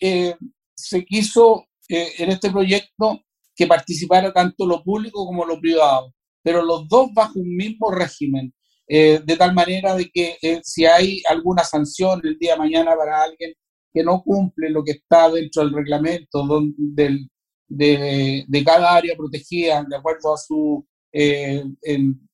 se 0.74 1.04
quiso 1.04 1.66
en 1.88 2.30
este 2.30 2.50
proyecto 2.50 3.22
que 3.58 3.66
participara 3.66 4.32
tanto 4.32 4.64
lo 4.64 4.84
público 4.84 5.26
como 5.26 5.44
lo 5.44 5.60
privado, 5.60 6.14
pero 6.44 6.62
los 6.62 6.88
dos 6.88 7.12
bajo 7.12 7.40
un 7.40 7.56
mismo 7.56 7.90
régimen, 7.90 8.54
eh, 8.86 9.20
de 9.24 9.36
tal 9.36 9.52
manera 9.52 9.96
de 9.96 10.08
que 10.08 10.38
eh, 10.40 10.60
si 10.62 10.86
hay 10.86 11.20
alguna 11.28 11.64
sanción 11.64 12.20
el 12.22 12.38
día 12.38 12.52
de 12.52 12.60
mañana 12.60 12.94
para 12.96 13.20
alguien 13.20 13.52
que 13.92 14.04
no 14.04 14.22
cumple 14.22 14.70
lo 14.70 14.84
que 14.84 14.92
está 14.92 15.28
dentro 15.28 15.64
del 15.64 15.74
reglamento 15.74 16.46
del, 16.76 17.28
de, 17.66 18.44
de, 18.46 18.64
cada 18.64 18.94
área 18.94 19.16
protegida 19.16 19.84
de 19.88 19.96
acuerdo 19.96 20.34
a 20.34 20.38
su 20.38 20.86
eh, 21.12 21.64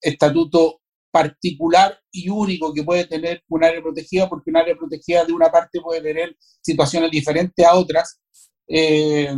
estatuto 0.03 0.83
particular 1.11 1.99
y 2.13 2.29
único 2.29 2.75
que 2.75 2.83
puede 2.83 3.07
tener 3.07 3.43
un 3.49 3.65
área 3.65 3.81
protegida, 3.81 4.29
porque 4.29 4.51
un 4.51 4.59
área 4.59 4.77
protegida 4.77 5.25
de 5.25 5.33
una 5.33 5.51
parte 5.51 5.81
puede 5.81 6.03
tener 6.03 6.37
situaciones 6.61 7.11
diferentes 7.11 7.65
a 7.65 7.77
otras, 7.77 8.21
eh, 8.67 9.35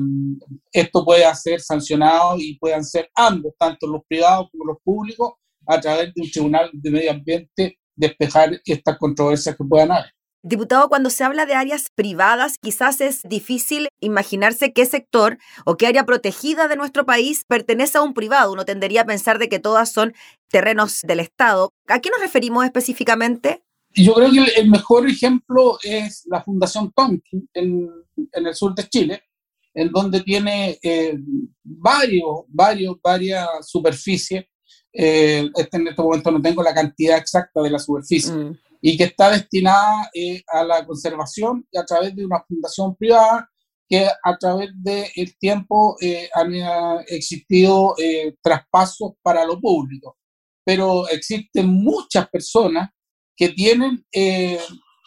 esto 0.73 1.05
pueda 1.05 1.35
ser 1.35 1.61
sancionado 1.61 2.37
y 2.39 2.59
puedan 2.59 2.85
ser 2.85 3.11
ambos, 3.15 3.55
tanto 3.59 3.87
los 3.87 4.03
privados 4.09 4.49
como 4.51 4.65
los 4.65 4.79
públicos, 4.83 5.35
a 5.67 5.81
través 5.81 6.15
de 6.15 6.23
un 6.23 6.31
tribunal 6.31 6.71
de 6.73 6.91
medio 6.91 7.11
ambiente, 7.11 7.79
despejar 7.97 8.61
estas 8.65 8.99
controversias 8.99 9.57
que 9.57 9.65
puedan 9.65 9.91
haber. 9.93 10.13
Diputado, 10.49 10.89
cuando 10.89 11.11
se 11.11 11.25
habla 11.25 11.45
de 11.45 11.55
áreas 11.55 11.89
privadas, 11.93 12.55
quizás 12.63 13.01
es 13.01 13.23
difícil 13.25 13.89
imaginarse 14.01 14.73
qué 14.73 14.87
sector 14.87 15.39
o 15.65 15.77
qué 15.77 15.89
área 15.89 16.05
protegida 16.05 16.69
de 16.69 16.77
nuestro 16.77 17.05
país 17.05 17.43
pertenece 17.49 17.99
a 17.99 18.03
un 18.03 18.15
privado. 18.15 18.53
Uno 18.53 18.65
tendería 18.65 19.01
a 19.01 19.07
pensar 19.07 19.41
de 19.41 19.49
que 19.49 19.59
todas 19.59 19.91
son 19.91 20.15
terrenos 20.49 21.01
del 21.03 21.19
Estado. 21.19 21.71
¿A 21.89 22.01
qué 22.01 22.11
nos 22.11 22.21
referimos 22.21 22.65
específicamente? 22.65 23.66
Yo 23.97 24.15
creo 24.15 24.31
que 24.31 24.61
el 24.61 24.71
mejor 24.71 25.09
ejemplo 25.09 25.79
es 25.83 26.25
la 26.27 26.43
Fundación 26.43 26.93
Tonkin 26.93 27.49
en, 27.55 27.89
el 28.33 28.55
sur 28.55 28.75
de 28.75 28.89
Chile, 28.89 29.23
en 29.75 29.91
donde 29.91 30.21
tiene 30.21 30.79
eh, 30.83 31.19
varios, 31.63 32.45
varios, 32.49 32.97
varias 33.03 33.49
superficies. 33.63 34.45
Eh, 34.93 35.49
este, 35.55 35.77
en 35.77 35.89
este 35.89 36.03
momento 36.03 36.31
no 36.31 36.41
tengo 36.41 36.63
la 36.63 36.75
cantidad 36.75 37.19
exacta 37.19 37.61
de 37.63 37.71
la 37.71 37.79
superficie. 37.79 38.33
Mm 38.33 38.57
y 38.81 38.97
que 38.97 39.05
está 39.05 39.31
destinada 39.31 40.11
eh, 40.15 40.43
a 40.47 40.63
la 40.63 40.87
conservación 40.87 41.67
a 41.77 41.85
través 41.85 42.15
de 42.15 42.25
una 42.25 42.45
fundación 42.47 42.95
privada 42.95 43.51
que 43.89 44.07
a 44.07 44.39
través 44.39 44.71
del 44.75 45.37
tiempo 45.39 45.97
eh, 46.01 46.29
han 46.33 46.55
eh, 46.55 47.05
existido 47.09 47.97
traspasos 48.41 49.15
para 49.23 49.45
lo 49.45 49.61
público. 49.61 50.19
Pero 50.65 51.09
existen 51.09 51.67
muchas 51.67 52.29
personas 52.29 52.91
que 53.37 53.51
tienen 53.51 54.05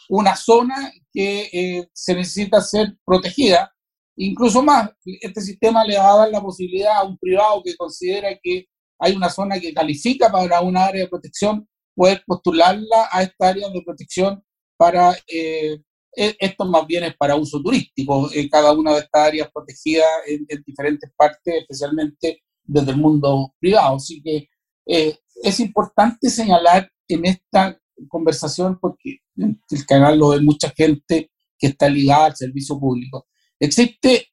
una 0.09 0.35
zona 0.35 0.91
que 1.11 1.87
se 1.93 2.15
necesita 2.15 2.61
ser 2.61 2.95
protegida. 3.05 3.73
Incluso 4.15 4.61
más, 4.61 4.91
este 5.05 5.41
sistema 5.41 5.83
le 5.83 5.97
va 5.97 6.13
a 6.13 6.17
dar 6.17 6.29
la 6.29 6.41
posibilidad 6.41 6.97
a 6.97 7.03
un 7.03 7.17
privado 7.17 7.61
que 7.63 7.75
considera 7.75 8.29
que 8.41 8.67
hay 8.99 9.15
una 9.15 9.29
zona 9.29 9.59
que 9.59 9.73
califica 9.73 10.31
para 10.31 10.61
una 10.61 10.85
área 10.85 11.03
de 11.03 11.09
protección 11.09 11.67
poder 11.99 12.23
postularla 12.25 13.09
a 13.11 13.23
esta 13.23 13.49
área 13.49 13.69
de 13.69 13.81
protección 13.81 14.41
para, 14.77 15.13
eh, 15.27 15.81
e, 16.15 16.35
esto 16.39 16.63
más 16.63 16.87
bien 16.87 17.03
es 17.03 17.17
para 17.17 17.35
uso 17.35 17.61
turístico, 17.61 18.29
en 18.33 18.47
cada 18.47 18.71
una 18.71 18.93
de 18.93 18.99
estas 18.99 19.27
áreas 19.27 19.49
protegidas 19.53 20.07
en, 20.25 20.63
diferentes 20.65 21.11
partes, 21.17 21.55
especialmente 21.61 22.41
desde 22.63 22.91
el 22.91 22.97
mundo 22.97 23.53
privado. 23.59 23.97
Así 23.97 24.21
que 24.23 24.47
eh, 24.87 25.17
es 25.43 25.59
importante 25.59 26.29
señalar 26.29 26.89
en 27.09 27.25
esta 27.25 27.77
conversación, 28.07 28.77
porque 28.79 29.19
el 29.35 29.85
canal 29.85 30.17
lo 30.17 30.29
ve 30.29 30.41
mucha 30.41 30.69
gente 30.69 31.31
que 31.57 31.67
está 31.67 31.89
ligada 31.89 32.27
al 32.27 32.35
servicio 32.35 32.79
público. 32.79 33.27
Existe 33.59 34.27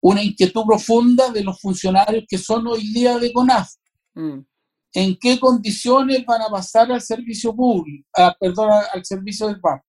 una 0.00 0.22
inquietud 0.22 0.64
profunda 0.66 1.30
de 1.30 1.44
los 1.44 1.60
funcionarios 1.60 2.24
que 2.28 2.38
son 2.38 2.66
hoy 2.66 2.92
día 2.92 3.18
de 3.18 3.32
CONAF. 3.32 3.70
Mm 4.14 4.40
en 4.96 5.14
qué 5.20 5.38
condiciones 5.38 6.24
van 6.24 6.40
a 6.40 6.48
pasar 6.48 6.90
al 6.90 7.02
servicio 7.02 7.54
público, 7.54 8.08
perdón, 8.40 8.70
al 8.94 9.04
servicio 9.04 9.46
del 9.46 9.60
banco. 9.60 9.84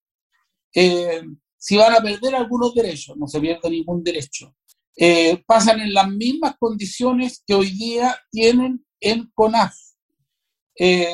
Eh, 0.75 1.21
si 1.58 1.77
van 1.77 1.93
a 1.93 2.01
perder 2.01 2.36
algunos 2.36 2.75
derechos, 2.75 3.15
no 3.15 3.25
se 3.25 3.39
pierde 3.39 3.69
ningún 3.69 4.03
derecho. 4.03 4.53
Eh, 4.97 5.41
pasan 5.47 5.80
en 5.80 5.93
las 5.93 6.10
mismas 6.10 6.56
condiciones 6.60 7.41
que 7.47 7.53
hoy 7.53 7.71
día 7.71 8.17
tienen 8.30 8.86
en 8.99 9.32
CONAF. 9.34 9.73
Eh, 10.79 11.07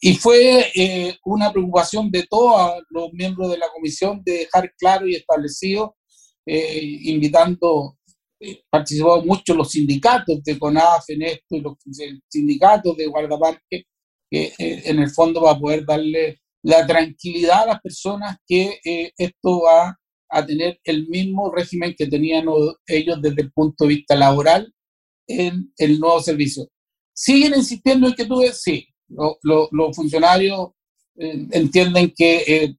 y 0.00 0.14
fue 0.14 0.72
una 1.24 1.52
preocupación 1.52 2.10
de 2.10 2.24
todos 2.30 2.82
los 2.90 3.12
miembros 3.12 3.50
de 3.50 3.58
la 3.58 3.68
comisión 3.74 4.22
de 4.24 4.38
dejar 4.38 4.72
claro 4.78 5.06
y 5.08 5.16
establecido, 5.16 5.96
invitando 6.46 7.96
participado 8.70 9.24
mucho 9.24 9.54
los 9.54 9.70
sindicatos 9.70 10.42
de 10.42 10.58
CONAF 10.58 11.08
en 11.08 11.22
esto 11.22 11.56
y 11.56 11.60
los 11.60 11.74
sindicatos 12.28 12.96
de 12.96 13.06
guardaparque, 13.06 13.84
que 14.30 14.52
eh, 14.58 14.82
en 14.86 14.98
el 14.98 15.10
fondo 15.10 15.42
va 15.42 15.52
a 15.52 15.58
poder 15.58 15.84
darle 15.84 16.40
la 16.62 16.86
tranquilidad 16.86 17.62
a 17.62 17.66
las 17.66 17.80
personas 17.80 18.36
que 18.46 18.80
eh, 18.84 19.12
esto 19.16 19.62
va 19.62 19.98
a 20.30 20.46
tener 20.46 20.80
el 20.84 21.08
mismo 21.08 21.50
régimen 21.52 21.94
que 21.96 22.06
tenían 22.06 22.46
ellos 22.86 23.20
desde 23.20 23.42
el 23.42 23.52
punto 23.52 23.84
de 23.84 23.88
vista 23.88 24.16
laboral 24.16 24.72
en 25.26 25.72
el 25.76 25.98
nuevo 25.98 26.20
servicio. 26.20 26.68
¿Siguen 27.14 27.54
insistiendo 27.56 28.08
en 28.08 28.14
que 28.14 28.24
tú 28.24 28.42
sí, 28.52 28.88
los 29.08 29.96
funcionarios 29.96 30.70
eh, 31.16 31.46
entienden 31.50 32.12
que 32.16 32.74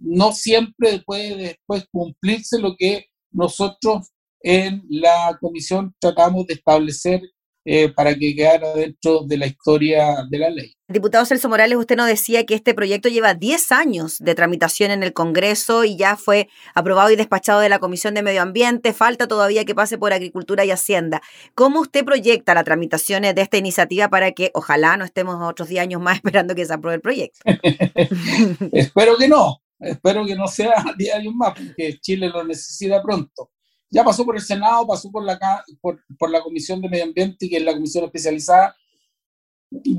no 0.00 0.32
siempre 0.32 1.02
puede 1.04 1.36
después 1.36 1.86
cumplirse 1.90 2.60
lo 2.60 2.76
que 2.76 3.06
nosotros 3.30 4.10
en 4.40 4.84
la 4.88 5.36
comisión 5.40 5.94
tratamos 5.98 6.46
de 6.46 6.54
establecer 6.54 7.22
eh, 7.64 7.88
para 7.88 8.14
que 8.14 8.34
quedara 8.34 8.74
dentro 8.74 9.22
de 9.24 9.38
la 9.38 9.46
historia 9.46 10.16
de 10.28 10.38
la 10.38 10.50
ley. 10.50 10.76
Diputado 10.86 11.24
Celso 11.24 11.48
Morales, 11.48 11.78
usted 11.78 11.96
nos 11.96 12.08
decía 12.08 12.44
que 12.44 12.54
este 12.54 12.74
proyecto 12.74 13.08
lleva 13.08 13.32
10 13.32 13.72
años 13.72 14.18
de 14.18 14.34
tramitación 14.34 14.90
en 14.90 15.02
el 15.02 15.14
Congreso 15.14 15.84
y 15.84 15.96
ya 15.96 16.16
fue 16.16 16.48
aprobado 16.74 17.10
y 17.10 17.16
despachado 17.16 17.60
de 17.60 17.70
la 17.70 17.78
Comisión 17.78 18.12
de 18.12 18.22
Medio 18.22 18.42
Ambiente. 18.42 18.92
Falta 18.92 19.26
todavía 19.26 19.64
que 19.64 19.74
pase 19.74 19.96
por 19.96 20.12
Agricultura 20.12 20.66
y 20.66 20.70
Hacienda. 20.70 21.22
¿Cómo 21.54 21.80
usted 21.80 22.04
proyecta 22.04 22.52
las 22.52 22.64
tramitaciones 22.64 23.34
de 23.34 23.40
esta 23.40 23.56
iniciativa 23.56 24.10
para 24.10 24.32
que 24.32 24.50
ojalá 24.52 24.98
no 24.98 25.06
estemos 25.06 25.36
otros 25.40 25.70
10 25.70 25.82
años 25.82 26.02
más 26.02 26.16
esperando 26.22 26.54
que 26.54 26.66
se 26.66 26.74
apruebe 26.74 26.96
el 26.96 27.00
proyecto? 27.00 27.40
espero 28.72 29.16
que 29.16 29.26
no, 29.26 29.62
espero 29.80 30.26
que 30.26 30.34
no 30.34 30.48
sea 30.48 30.84
10 30.98 31.14
años 31.14 31.34
más, 31.34 31.54
porque 31.54 31.98
Chile 31.98 32.28
lo 32.28 32.44
necesita 32.44 33.02
pronto 33.02 33.53
ya 33.94 34.02
pasó 34.02 34.24
por 34.24 34.34
el 34.34 34.42
Senado, 34.42 34.88
pasó 34.88 35.08
por 35.08 35.24
la, 35.24 35.38
por, 35.80 36.02
por 36.18 36.28
la 36.28 36.42
Comisión 36.42 36.80
de 36.80 36.88
Medio 36.88 37.04
Ambiente, 37.04 37.48
que 37.48 37.58
es 37.58 37.62
la 37.62 37.74
comisión 37.74 38.04
especializada. 38.04 38.74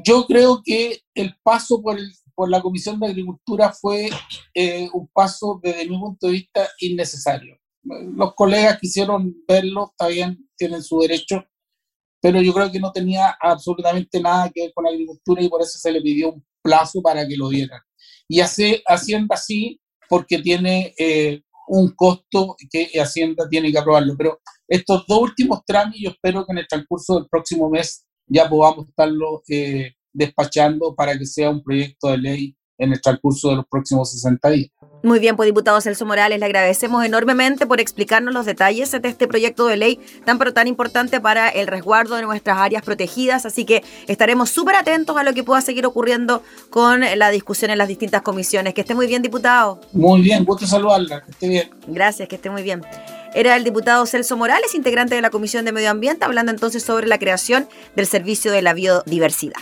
Yo 0.03 0.25
creo 0.25 0.62
que 0.63 0.99
el 1.13 1.34
paso 1.41 1.81
por, 1.81 1.97
el, 1.97 2.12
por 2.36 2.49
la 2.49 2.62
Comisión 2.62 2.99
de 2.99 3.08
Agricultura 3.08 3.71
fue 3.71 4.10
eh, 4.53 4.89
un 4.93 5.08
paso 5.08 5.62
desde 5.63 5.89
mi 5.89 5.97
punto 5.97 6.27
de 6.27 6.34
vista 6.34 6.67
innecesario. 6.79 7.58
Los 7.84 8.36
colegas 8.36 8.79
quisieron 8.81 9.34
verlo, 9.47 9.91
está 9.91 10.08
bien, 10.08 10.45
tienen 10.58 10.84
su 10.84 10.99
derecho, 10.99 11.45
pero 12.21 12.41
yo 12.41 12.53
creo 12.53 12.69
que 12.69 12.81
no 12.81 12.91
tenía 12.91 13.38
absolutamente 13.39 14.19
nada 14.19 14.51
que 14.53 14.63
ver 14.63 14.73
con 14.73 14.84
la 14.84 14.89
agricultura 14.89 15.41
y 15.41 15.47
por 15.47 15.62
eso 15.62 15.77
se 15.77 15.91
le 15.91 16.01
pidió 16.01 16.34
un 16.34 16.45
plazo 16.62 17.01
para 17.01 17.25
que 17.25 17.38
lo 17.38 17.47
dieran. 17.47 17.79
Y 18.27 18.41
hace, 18.41 18.84
haciendo 18.88 19.34
así 19.34 19.79
porque 20.10 20.39
tiene 20.39 20.93
eh, 20.97 21.43
un 21.67 21.93
costo 21.95 22.56
que 22.69 22.89
Hacienda 22.99 23.47
tiene 23.49 23.71
que 23.71 23.80
aprobarlo. 23.80 24.15
Pero 24.17 24.39
estos 24.67 25.06
dos 25.08 25.21
últimos 25.21 25.63
trámites 25.65 26.01
yo 26.01 26.10
espero 26.10 26.45
que 26.45 26.51
en 26.51 26.58
el 26.60 26.67
transcurso 26.67 27.15
del 27.15 27.28
próximo 27.30 27.69
mes 27.69 28.06
ya 28.28 28.49
podamos 28.49 28.88
estarlo 28.88 29.43
eh, 29.49 29.93
despachando 30.12 30.95
para 30.95 31.17
que 31.17 31.25
sea 31.25 31.49
un 31.49 31.63
proyecto 31.63 32.10
de 32.10 32.17
ley 32.17 32.58
en 32.78 32.91
el 32.91 33.01
transcurso 33.01 33.49
de 33.49 33.58
los 33.58 33.65
próximos 33.69 34.12
60 34.12 34.49
días. 34.49 34.69
Muy 35.05 35.19
bien, 35.19 35.35
pues 35.35 35.45
diputado 35.45 35.79
Celso 35.81 36.03
Morales, 36.03 36.39
le 36.39 36.45
agradecemos 36.47 37.05
enormemente 37.05 37.67
por 37.67 37.79
explicarnos 37.79 38.33
los 38.33 38.47
detalles 38.47 38.89
de 38.89 39.07
este 39.07 39.27
proyecto 39.27 39.67
de 39.67 39.77
ley 39.77 39.99
tan 40.25 40.39
pero 40.39 40.51
tan 40.51 40.67
importante 40.67 41.21
para 41.21 41.47
el 41.47 41.67
resguardo 41.67 42.15
de 42.15 42.23
nuestras 42.23 42.57
áreas 42.57 42.81
protegidas, 42.81 43.45
así 43.45 43.65
que 43.65 43.83
estaremos 44.07 44.49
súper 44.49 44.73
atentos 44.73 45.15
a 45.15 45.21
lo 45.21 45.35
que 45.35 45.43
pueda 45.43 45.61
seguir 45.61 45.85
ocurriendo 45.85 46.41
con 46.71 47.01
la 47.01 47.29
discusión 47.29 47.69
en 47.69 47.77
las 47.77 47.87
distintas 47.87 48.23
comisiones. 48.23 48.73
Que 48.73 48.81
esté 48.81 48.95
muy 48.95 49.05
bien, 49.05 49.21
diputado. 49.21 49.79
Muy 49.93 50.21
bien, 50.21 50.43
gusto 50.43 50.65
saludarla, 50.65 51.23
que 51.23 51.29
esté 51.29 51.49
bien. 51.49 51.69
Gracias, 51.85 52.27
que 52.27 52.37
esté 52.37 52.49
muy 52.49 52.63
bien. 52.63 52.81
Era 53.35 53.55
el 53.57 53.63
diputado 53.63 54.07
Celso 54.07 54.35
Morales, 54.37 54.73
integrante 54.73 55.13
de 55.13 55.21
la 55.21 55.29
Comisión 55.29 55.65
de 55.65 55.71
Medio 55.71 55.91
Ambiente, 55.91 56.25
hablando 56.25 56.51
entonces 56.51 56.81
sobre 56.81 57.05
la 57.05 57.19
creación 57.19 57.67
del 57.95 58.07
Servicio 58.07 58.51
de 58.51 58.63
la 58.63 58.73
Biodiversidad. 58.73 59.61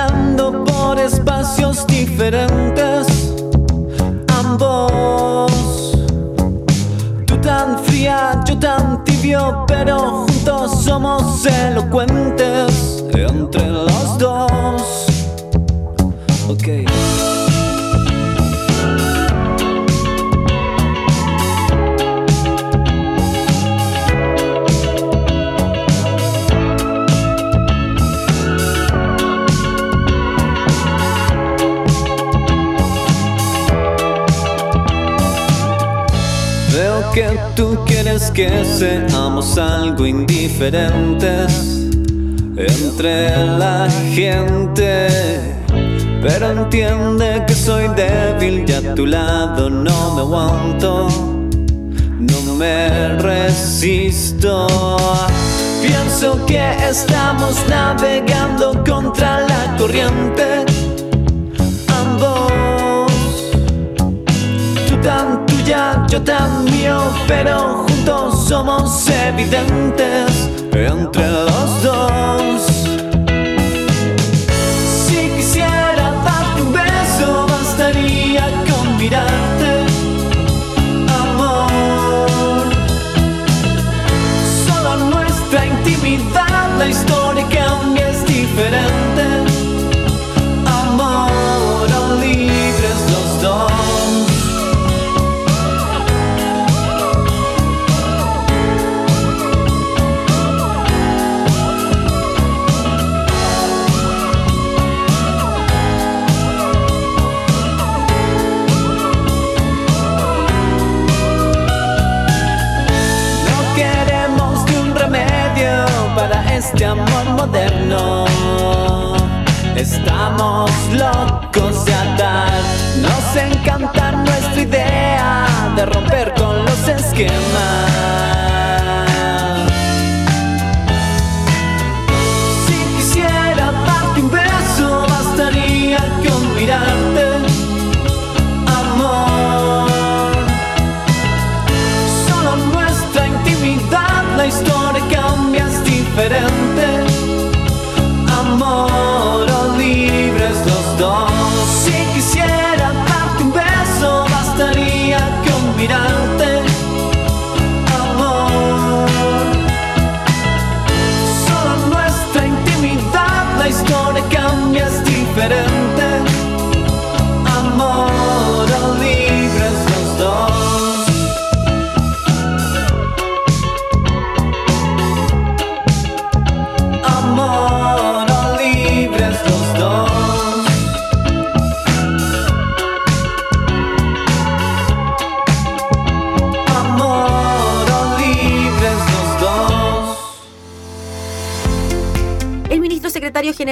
Caminando 0.00 0.64
por 0.64 0.98
espacios 0.98 1.86
diferentes, 1.86 3.06
ambos. 4.28 5.92
Tú 7.26 7.36
tan 7.38 7.78
fría, 7.84 8.40
yo 8.46 8.58
tan 8.58 9.04
tibio, 9.04 9.64
pero 9.66 10.26
juntos 10.26 10.82
somos 10.84 11.44
elocuentes 11.46 13.04
entre 13.12 13.66
los 13.68 14.18
dos. 14.18 15.06
Okay. 16.48 16.84
Que 37.12 37.38
tú 37.56 37.78
quieres 37.86 38.30
que 38.30 38.64
seamos 38.64 39.58
algo 39.58 40.06
indiferentes 40.06 41.88
entre 42.56 43.46
la 43.46 43.88
gente. 44.14 45.08
Pero 46.22 46.50
entiende 46.50 47.44
que 47.46 47.54
soy 47.54 47.88
débil 47.96 48.64
y 48.68 48.72
a 48.72 48.94
tu 48.94 49.06
lado 49.06 49.70
no 49.70 50.14
me 50.14 50.20
aguanto, 50.20 51.08
no 52.18 52.54
me 52.56 53.16
resisto. 53.18 54.66
Pienso 55.80 56.44
que 56.46 56.60
estamos 56.88 57.56
navegando 57.68 58.84
contra 58.84 59.40
la 59.40 59.76
corriente. 59.78 60.66
Ambos, 61.88 63.10
tú 64.88 64.96
tan 65.02 65.49
yo 66.08 66.20
mío, 66.64 67.00
pero 67.28 67.84
juntos 67.86 68.48
somos 68.48 69.08
evidentes 69.08 70.50
entre 70.72 71.30
los 71.30 71.82
dos. 71.82 72.39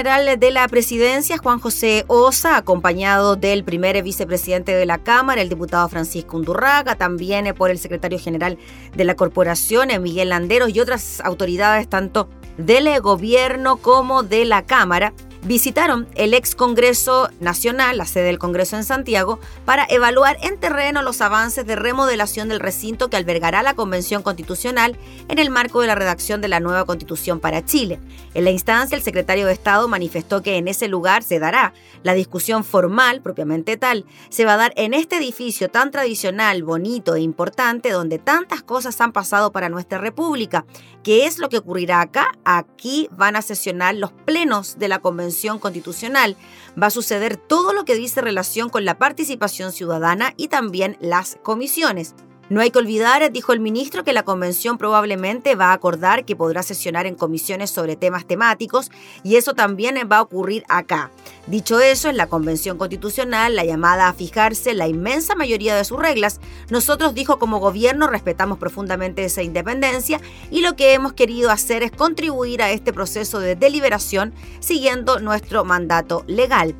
De 0.08 0.50
la 0.50 0.66
presidencia, 0.68 1.36
Juan 1.36 1.60
José 1.60 2.06
Osa, 2.06 2.56
acompañado 2.56 3.36
del 3.36 3.62
primer 3.62 4.02
vicepresidente 4.02 4.72
de 4.72 4.86
la 4.86 4.96
Cámara, 4.96 5.42
el 5.42 5.50
diputado 5.50 5.86
Francisco 5.90 6.38
Undurraga, 6.38 6.94
también 6.94 7.54
por 7.54 7.70
el 7.70 7.78
secretario 7.78 8.18
general 8.18 8.56
de 8.96 9.04
la 9.04 9.16
corporación, 9.16 9.90
Miguel 10.00 10.30
Landeros, 10.30 10.70
y 10.74 10.80
otras 10.80 11.20
autoridades 11.20 11.88
tanto 11.88 12.30
del 12.56 12.88
gobierno 13.02 13.76
como 13.76 14.22
de 14.22 14.46
la 14.46 14.62
Cámara, 14.62 15.12
visitaron 15.42 16.08
el 16.14 16.34
ex 16.34 16.54
Congreso 16.54 17.28
Nacional, 17.40 17.98
la 17.98 18.06
sede 18.06 18.24
del 18.24 18.38
Congreso 18.38 18.76
en 18.76 18.84
Santiago, 18.84 19.38
para 19.64 19.86
evaluar 19.88 20.36
en 20.42 20.58
terreno 20.58 21.02
los 21.02 21.20
avances 21.20 21.66
de 21.66 21.76
remodelación 21.76 22.48
del 22.48 22.60
recinto 22.60 23.08
que 23.08 23.16
albergará 23.16 23.62
la 23.62 23.74
Convención 23.74 24.22
Constitucional 24.22 24.98
en 25.28 25.38
el 25.38 25.50
marco 25.50 25.80
de 25.80 25.86
la 25.86 25.94
redacción 25.94 26.40
de 26.40 26.48
la 26.48 26.60
nueva 26.60 26.84
Constitución 26.84 27.40
para 27.40 27.64
Chile. 27.64 28.00
En 28.34 28.44
la 28.44 28.50
instancia, 28.50 28.96
el 28.96 29.02
secretario 29.02 29.46
de 29.46 29.52
Estado 29.52 29.88
manifestó 29.88 30.42
que 30.42 30.56
en 30.56 30.68
ese 30.68 30.88
lugar 30.88 31.22
se 31.22 31.38
dará 31.38 31.72
la 32.02 32.14
discusión 32.14 32.64
formal, 32.64 33.22
propiamente 33.22 33.76
tal, 33.76 34.04
se 34.28 34.44
va 34.44 34.54
a 34.54 34.58
dar 34.58 34.72
en 34.76 34.94
este 34.94 35.16
edificio 35.16 35.68
tan 35.68 35.90
tradicional, 35.90 36.62
bonito 36.62 37.14
e 37.14 37.20
importante, 37.20 37.90
donde 37.90 38.18
tantas 38.18 38.62
cosas 38.62 39.00
han 39.00 39.12
pasado 39.12 39.52
para 39.52 39.68
nuestra 39.68 39.98
República. 39.98 40.66
¿Qué 41.02 41.26
es 41.26 41.38
lo 41.38 41.48
que 41.48 41.58
ocurrirá 41.58 42.00
acá? 42.00 42.32
Aquí 42.44 43.08
van 43.12 43.36
a 43.36 43.42
sesionar 43.42 43.94
los 43.94 44.12
plenos 44.12 44.78
de 44.78 44.88
la 44.88 44.98
Convención 44.98 45.28
Constitucional. 45.58 46.36
Va 46.80 46.88
a 46.88 46.90
suceder 46.90 47.36
todo 47.36 47.72
lo 47.72 47.84
que 47.84 47.94
dice 47.94 48.20
relación 48.20 48.68
con 48.68 48.84
la 48.84 48.98
participación 48.98 49.72
ciudadana 49.72 50.34
y 50.36 50.48
también 50.48 50.96
las 51.00 51.38
comisiones. 51.42 52.14
No 52.50 52.62
hay 52.62 52.70
que 52.70 52.78
olvidar, 52.78 53.30
dijo 53.30 53.52
el 53.52 53.60
ministro, 53.60 54.04
que 54.04 54.14
la 54.14 54.22
convención 54.22 54.78
probablemente 54.78 55.54
va 55.54 55.66
a 55.66 55.72
acordar 55.74 56.24
que 56.24 56.34
podrá 56.34 56.62
sesionar 56.62 57.04
en 57.04 57.14
comisiones 57.14 57.70
sobre 57.70 57.94
temas 57.94 58.26
temáticos 58.26 58.90
y 59.22 59.36
eso 59.36 59.52
también 59.52 59.96
va 60.10 60.18
a 60.18 60.22
ocurrir 60.22 60.64
acá. 60.68 61.10
Dicho 61.46 61.78
eso, 61.80 62.08
en 62.08 62.16
la 62.16 62.26
convención 62.26 62.78
constitucional, 62.78 63.54
la 63.54 63.64
llamada 63.64 64.08
a 64.08 64.14
fijarse 64.14 64.72
la 64.72 64.88
inmensa 64.88 65.34
mayoría 65.34 65.76
de 65.76 65.84
sus 65.84 65.98
reglas, 65.98 66.40
nosotros, 66.70 67.14
dijo 67.14 67.38
como 67.38 67.60
gobierno, 67.60 68.06
respetamos 68.06 68.58
profundamente 68.58 69.24
esa 69.24 69.42
independencia 69.42 70.18
y 70.50 70.62
lo 70.62 70.74
que 70.74 70.94
hemos 70.94 71.12
querido 71.12 71.50
hacer 71.50 71.82
es 71.82 71.92
contribuir 71.92 72.62
a 72.62 72.70
este 72.70 72.94
proceso 72.94 73.40
de 73.40 73.56
deliberación 73.56 74.32
siguiendo 74.60 75.20
nuestro 75.20 75.64
mandato 75.64 76.24
legal. 76.26 76.74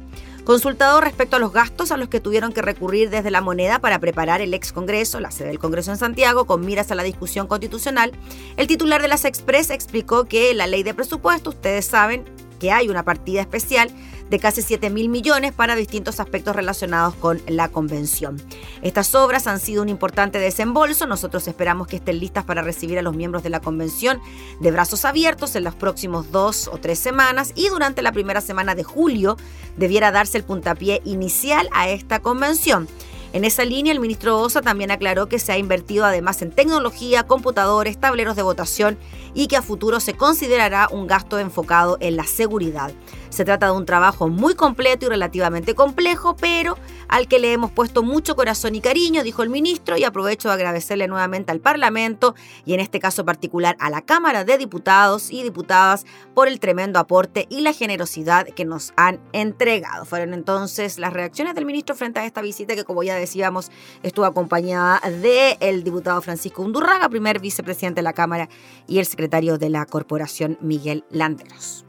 Consultado 0.48 1.02
respecto 1.02 1.36
a 1.36 1.38
los 1.38 1.52
gastos 1.52 1.92
a 1.92 1.98
los 1.98 2.08
que 2.08 2.20
tuvieron 2.20 2.54
que 2.54 2.62
recurrir 2.62 3.10
desde 3.10 3.30
la 3.30 3.42
moneda 3.42 3.80
para 3.80 3.98
preparar 3.98 4.40
el 4.40 4.54
ex 4.54 4.72
Congreso, 4.72 5.20
la 5.20 5.30
sede 5.30 5.48
del 5.48 5.58
Congreso 5.58 5.90
en 5.90 5.98
Santiago, 5.98 6.46
con 6.46 6.64
miras 6.64 6.90
a 6.90 6.94
la 6.94 7.02
discusión 7.02 7.46
constitucional, 7.46 8.12
el 8.56 8.66
titular 8.66 9.02
de 9.02 9.08
las 9.08 9.26
Express 9.26 9.68
explicó 9.68 10.24
que 10.24 10.54
la 10.54 10.66
ley 10.66 10.84
de 10.84 10.94
presupuesto, 10.94 11.50
ustedes 11.50 11.84
saben, 11.84 12.24
que 12.58 12.72
hay 12.72 12.88
una 12.88 13.04
partida 13.04 13.42
especial 13.42 13.90
de 14.30 14.38
casi 14.38 14.62
7 14.62 14.90
mil 14.90 15.08
millones 15.08 15.52
para 15.52 15.76
distintos 15.76 16.20
aspectos 16.20 16.54
relacionados 16.54 17.14
con 17.14 17.40
la 17.46 17.68
convención. 17.68 18.40
Estas 18.82 19.14
obras 19.14 19.46
han 19.46 19.60
sido 19.60 19.82
un 19.82 19.88
importante 19.88 20.38
desembolso. 20.38 21.06
Nosotros 21.06 21.48
esperamos 21.48 21.86
que 21.86 21.96
estén 21.96 22.20
listas 22.20 22.44
para 22.44 22.62
recibir 22.62 22.98
a 22.98 23.02
los 23.02 23.16
miembros 23.16 23.42
de 23.42 23.50
la 23.50 23.60
convención 23.60 24.20
de 24.60 24.70
brazos 24.70 25.04
abiertos 25.04 25.56
en 25.56 25.64
los 25.64 25.74
próximos 25.74 26.30
dos 26.30 26.68
o 26.68 26.78
tres 26.78 26.98
semanas 26.98 27.52
y 27.54 27.68
durante 27.68 28.02
la 28.02 28.12
primera 28.12 28.40
semana 28.40 28.74
de 28.74 28.84
julio 28.84 29.36
debiera 29.76 30.10
darse 30.10 30.38
el 30.38 30.44
puntapié 30.44 31.00
inicial 31.04 31.68
a 31.72 31.88
esta 31.88 32.20
convención. 32.20 32.88
En 33.34 33.44
esa 33.44 33.64
línea, 33.64 33.92
el 33.92 34.00
ministro 34.00 34.40
Osa 34.40 34.62
también 34.62 34.90
aclaró 34.90 35.28
que 35.28 35.38
se 35.38 35.52
ha 35.52 35.58
invertido 35.58 36.06
además 36.06 36.40
en 36.40 36.50
tecnología, 36.50 37.26
computadores, 37.26 37.98
tableros 37.98 38.36
de 38.36 38.42
votación 38.42 38.98
y 39.34 39.48
que 39.48 39.56
a 39.56 39.62
futuro 39.62 40.00
se 40.00 40.14
considerará 40.14 40.88
un 40.90 41.06
gasto 41.06 41.38
enfocado 41.38 41.98
en 42.00 42.16
la 42.16 42.24
seguridad. 42.24 42.90
Se 43.30 43.44
trata 43.44 43.66
de 43.66 43.72
un 43.72 43.86
trabajo 43.86 44.28
muy 44.28 44.54
completo 44.54 45.06
y 45.06 45.08
relativamente 45.10 45.74
complejo, 45.74 46.34
pero 46.36 46.76
al 47.08 47.28
que 47.28 47.38
le 47.38 47.52
hemos 47.52 47.70
puesto 47.70 48.02
mucho 48.02 48.34
corazón 48.36 48.74
y 48.74 48.80
cariño, 48.80 49.22
dijo 49.22 49.42
el 49.42 49.50
ministro, 49.50 49.96
y 49.96 50.04
aprovecho 50.04 50.48
de 50.48 50.54
agradecerle 50.54 51.08
nuevamente 51.08 51.52
al 51.52 51.60
Parlamento 51.60 52.34
y 52.64 52.74
en 52.74 52.80
este 52.80 53.00
caso 53.00 53.24
particular 53.24 53.76
a 53.80 53.90
la 53.90 54.02
Cámara 54.02 54.44
de 54.44 54.58
Diputados 54.58 55.30
y 55.30 55.42
Diputadas 55.42 56.06
por 56.34 56.48
el 56.48 56.58
tremendo 56.58 56.98
aporte 56.98 57.46
y 57.50 57.60
la 57.60 57.72
generosidad 57.72 58.46
que 58.46 58.64
nos 58.64 58.92
han 58.96 59.20
entregado. 59.32 60.04
Fueron 60.04 60.34
entonces 60.34 60.98
las 60.98 61.12
reacciones 61.12 61.54
del 61.54 61.66
ministro 61.66 61.94
frente 61.94 62.20
a 62.20 62.24
esta 62.24 62.42
visita 62.42 62.74
que, 62.74 62.84
como 62.84 63.02
ya 63.02 63.14
decíamos, 63.14 63.70
estuvo 64.02 64.24
acompañada 64.24 65.00
del 65.00 65.84
diputado 65.84 66.20
Francisco 66.22 66.62
Undurraga, 66.62 67.08
primer 67.08 67.40
vicepresidente 67.40 67.98
de 67.98 68.04
la 68.04 68.12
Cámara, 68.12 68.48
y 68.86 68.98
el 68.98 69.06
secretario 69.06 69.58
de 69.58 69.70
la 69.70 69.84
Corporación, 69.86 70.58
Miguel 70.60 71.04
Landeros. 71.10 71.84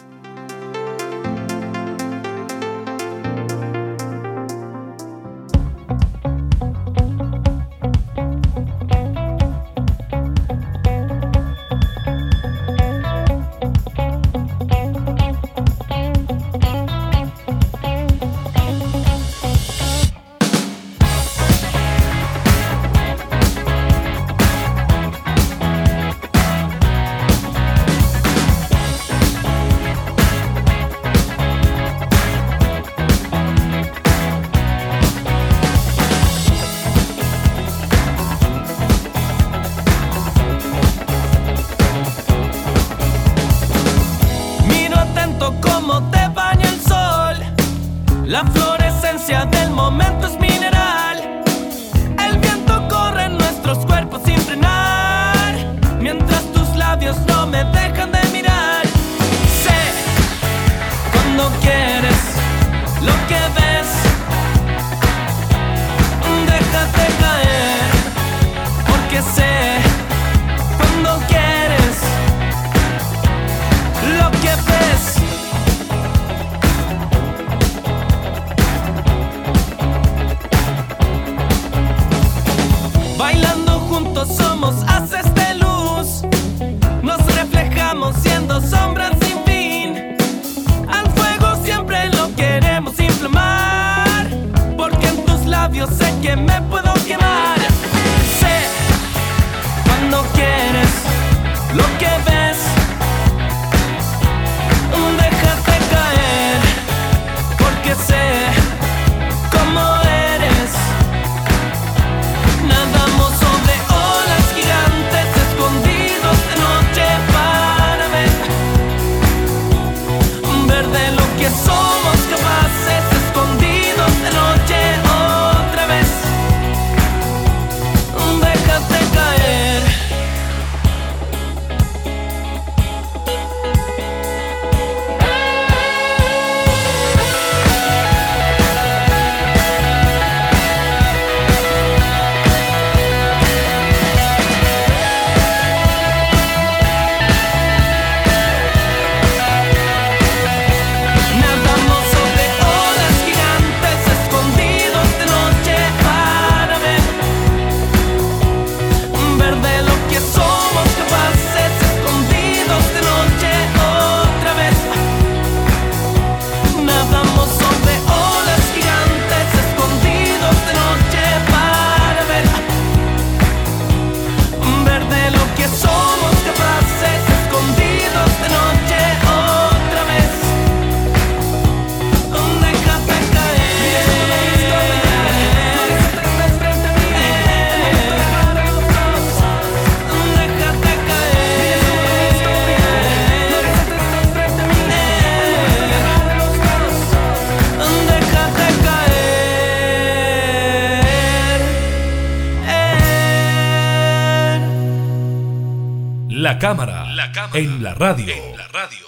En 207.89 208.55
la 208.55 208.67
radio. 208.67 209.07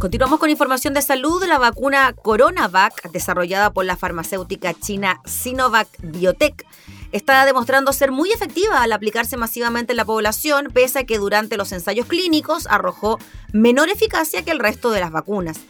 Continuamos 0.00 0.40
con 0.40 0.50
información 0.50 0.94
de 0.94 1.00
salud. 1.00 1.44
La 1.44 1.58
vacuna 1.58 2.12
CoronaVac, 2.12 3.10
desarrollada 3.12 3.72
por 3.72 3.84
la 3.84 3.96
farmacéutica 3.96 4.74
china 4.74 5.20
Sinovac 5.24 5.88
Biotech, 6.02 6.66
está 7.12 7.46
demostrando 7.46 7.92
ser 7.92 8.10
muy 8.10 8.32
efectiva 8.32 8.82
al 8.82 8.92
aplicarse 8.92 9.36
masivamente 9.36 9.92
en 9.92 9.98
la 9.98 10.04
población, 10.04 10.70
pese 10.74 11.00
a 11.00 11.04
que 11.04 11.18
durante 11.18 11.56
los 11.56 11.70
ensayos 11.70 12.06
clínicos 12.06 12.66
arrojó 12.66 13.18
menor 13.52 13.88
eficacia 13.88 14.44
que 14.44 14.50
el 14.50 14.58
resto 14.58 14.90
de 14.90 15.00
las 15.00 15.12
vacunas. 15.12 15.60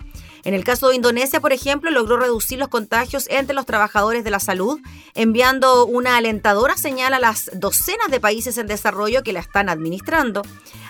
En 0.44 0.52
el 0.52 0.62
caso 0.62 0.88
de 0.88 0.96
Indonesia, 0.96 1.40
por 1.40 1.52
ejemplo, 1.52 1.90
logró 1.90 2.18
reducir 2.18 2.58
los 2.58 2.68
contagios 2.68 3.26
entre 3.30 3.54
los 3.54 3.64
trabajadores 3.64 4.24
de 4.24 4.30
la 4.30 4.40
salud, 4.40 4.78
enviando 5.14 5.86
una 5.86 6.18
alentadora 6.18 6.76
señal 6.76 7.14
a 7.14 7.18
las 7.18 7.50
docenas 7.54 8.10
de 8.10 8.20
países 8.20 8.58
en 8.58 8.66
desarrollo 8.66 9.22
que 9.22 9.32
la 9.32 9.40
están 9.40 9.70
administrando. 9.70 10.42